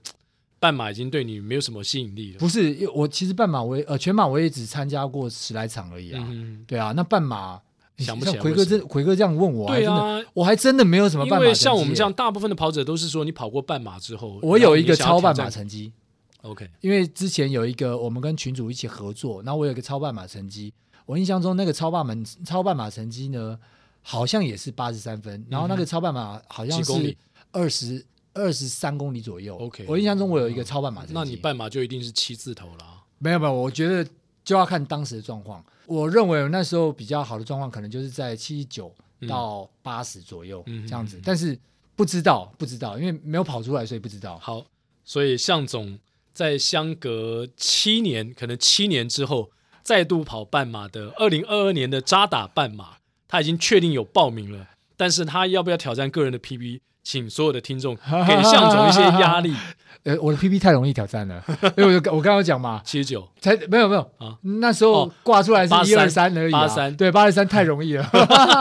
[0.65, 2.39] 半马已经对你没有什么吸引力了。
[2.39, 6.27] 不是，我其实半马我也呃全马我也只参加过十来场而已啊。
[6.27, 7.61] 嗯、对啊，那半马
[7.99, 8.41] 想不起来。
[8.41, 11.45] 奎哥这奎哥这样问我，对啊，我还真的没有什么办法。
[11.45, 15.93] 因为像我们这样大部分的跑者都是说，你跑过半马之后，我有一个超半马成绩。
[16.41, 20.73] OK，因为之前有一个我们跟群主一起合作，然后我有一个超半马成绩。
[21.05, 22.15] 我印象中那个超半马
[22.47, 23.59] 超半马成绩呢，
[24.01, 25.45] 好像也是八十三分。
[25.51, 27.15] 然后那个超半马好像是
[27.53, 28.03] 二十。
[28.35, 29.57] 二十三公里左右。
[29.57, 31.15] OK，我印象中我有一个超半马成绩。
[31.15, 33.03] 那你半马就一定是七字头了？
[33.19, 34.07] 没有没有，我觉得
[34.45, 35.65] 就要看当时的状况。
[35.87, 38.95] 我认为那时候比较好的状况，可能就是在七十九
[39.29, 41.21] 到八十左右这样子。
[41.25, 41.59] 但是
[41.95, 44.39] 不知道不知道，因为没有跑出来，所以不知道。
[44.39, 44.65] 好，
[45.05, 45.99] 所以向总
[46.33, 49.51] 在相隔七年，可能七年之后
[49.83, 52.97] 再度跑半马的二零二二年的扎打半马，
[53.29, 54.71] 他已经确定有报名了。
[54.97, 56.81] 但是他要不要挑战个人的 PB？
[57.05, 57.95] 请所有的听众
[58.27, 59.55] 给向总一些压力。
[60.05, 61.43] 呃，我的 PP 太容易挑战了，
[61.79, 68.05] 因为我我刚刚讲嘛，七十九才没有没有啊，那时候挂出来是一二三而已，八三对八二三太容易了，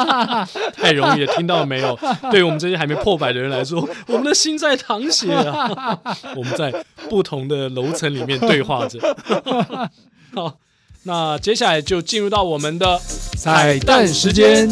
[0.74, 2.00] 太容易了，听到了没有？
[2.32, 6.00] 对于我们这些还没破百的人来说，我们的心在淌血啊！
[6.38, 6.74] 我们在
[7.10, 8.98] 不同的楼层里面对话着。
[10.34, 10.54] 好，
[11.04, 12.98] 那接下来就进入到我们的
[13.36, 14.70] 彩蛋时间。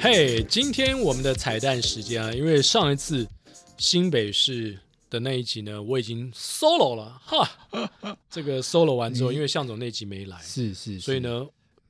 [0.00, 3.28] 嘿，hey, 今天我们的彩蛋时间啊，因为上一次
[3.76, 4.78] 新北市
[5.10, 7.46] 的那一集呢，我已经 solo 了哈。
[8.30, 11.46] 这个 solo 完之后，嗯、因为向总那集没来，是是，是，所以呢，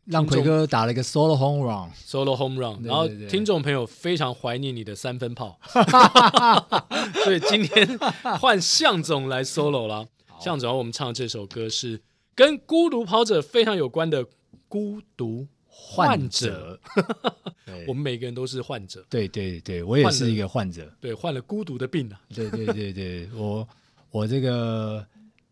[0.07, 5.59] 让奎哥打了一个 solo home run，solo home run，然后听众朋友非常怀念你的三分炮，
[7.25, 7.99] 所以今天
[8.41, 10.07] 换向总来 solo 了。
[10.41, 12.03] 向总，我们唱的这首歌是
[12.35, 14.27] 跟孤独跑者非常有关的
[14.69, 15.47] 孤独。
[15.77, 16.79] 患者，
[17.89, 19.05] 我们每个人都是患者。
[19.11, 20.89] 对对对，我也是一个患者。
[21.01, 22.21] 对，患了孤独的病啊。
[22.33, 23.69] 对对对对，我
[24.13, 25.05] 我这个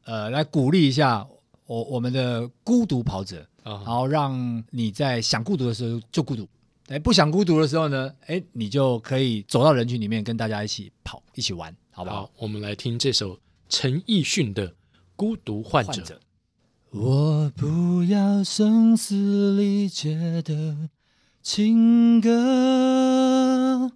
[0.04, 1.26] 呃，来鼓励一下
[1.66, 6.48] 我我们的孤独跑者，然后让你在想孤独的时候就孤独，
[6.88, 12.22] 哎，不想孤独的时候呢，哎，你就可以走到人群里面跟大家一起跑，一起玩，好不好？
[12.22, 13.38] 好，我们来听这首
[13.68, 14.68] 陈奕迅的
[15.14, 16.02] 《孤独患者》。
[16.90, 20.90] 我不要声嘶力竭的
[21.40, 23.92] 情歌，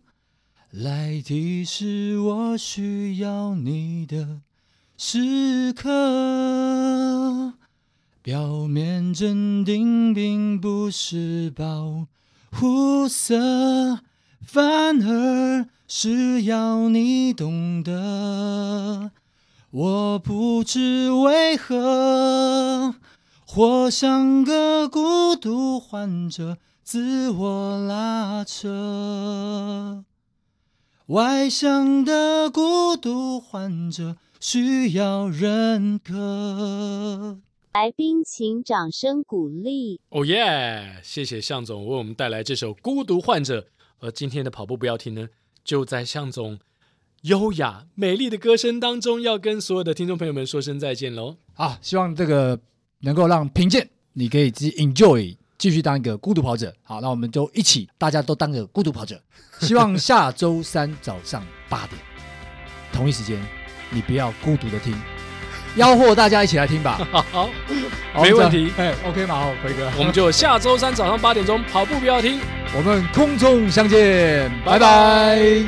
[0.70, 4.40] 来提示我需要你的
[4.96, 7.52] 时刻。
[8.26, 12.08] 表面镇定并不是保
[12.50, 14.00] 护色，
[14.44, 19.12] 反而是要你懂得。
[19.70, 22.96] 我不知为何。
[23.46, 30.04] 活像个孤独患者，自我拉扯。
[31.06, 37.38] 外向的孤独患者需要认可。
[37.76, 40.00] 来宾请掌声鼓励。
[40.08, 40.98] 哦耶！
[41.02, 43.60] 谢谢向总为我们带来这首《孤独患者》。
[43.98, 45.28] 而今天的跑步不要停呢，
[45.62, 46.58] 就在向总
[47.24, 51.36] 优雅美丽的歌声当中，要跟所有的听众朋友们说声再见喽。
[51.52, 52.58] 好，希望这个
[53.00, 55.36] 能够让品鉴你可以自己 enjoy。
[55.58, 59.22] 继续当一个孤独跑者，好，那我们就一起，大家都当个孤独跑者。
[59.60, 62.00] 希望下周三早上八点，
[62.90, 63.38] 同一时间，
[63.90, 64.94] 你不要孤独的听，
[65.76, 67.00] 吆喝大家一起来听吧。
[67.12, 67.24] 好，
[68.12, 68.72] 好，没问题。
[68.78, 72.40] 哎，OK 嘛，好，辉哥，我们就下周三早上八点钟跑步不要停，
[72.76, 74.50] 我们空中相见。
[74.64, 75.62] 拜拜。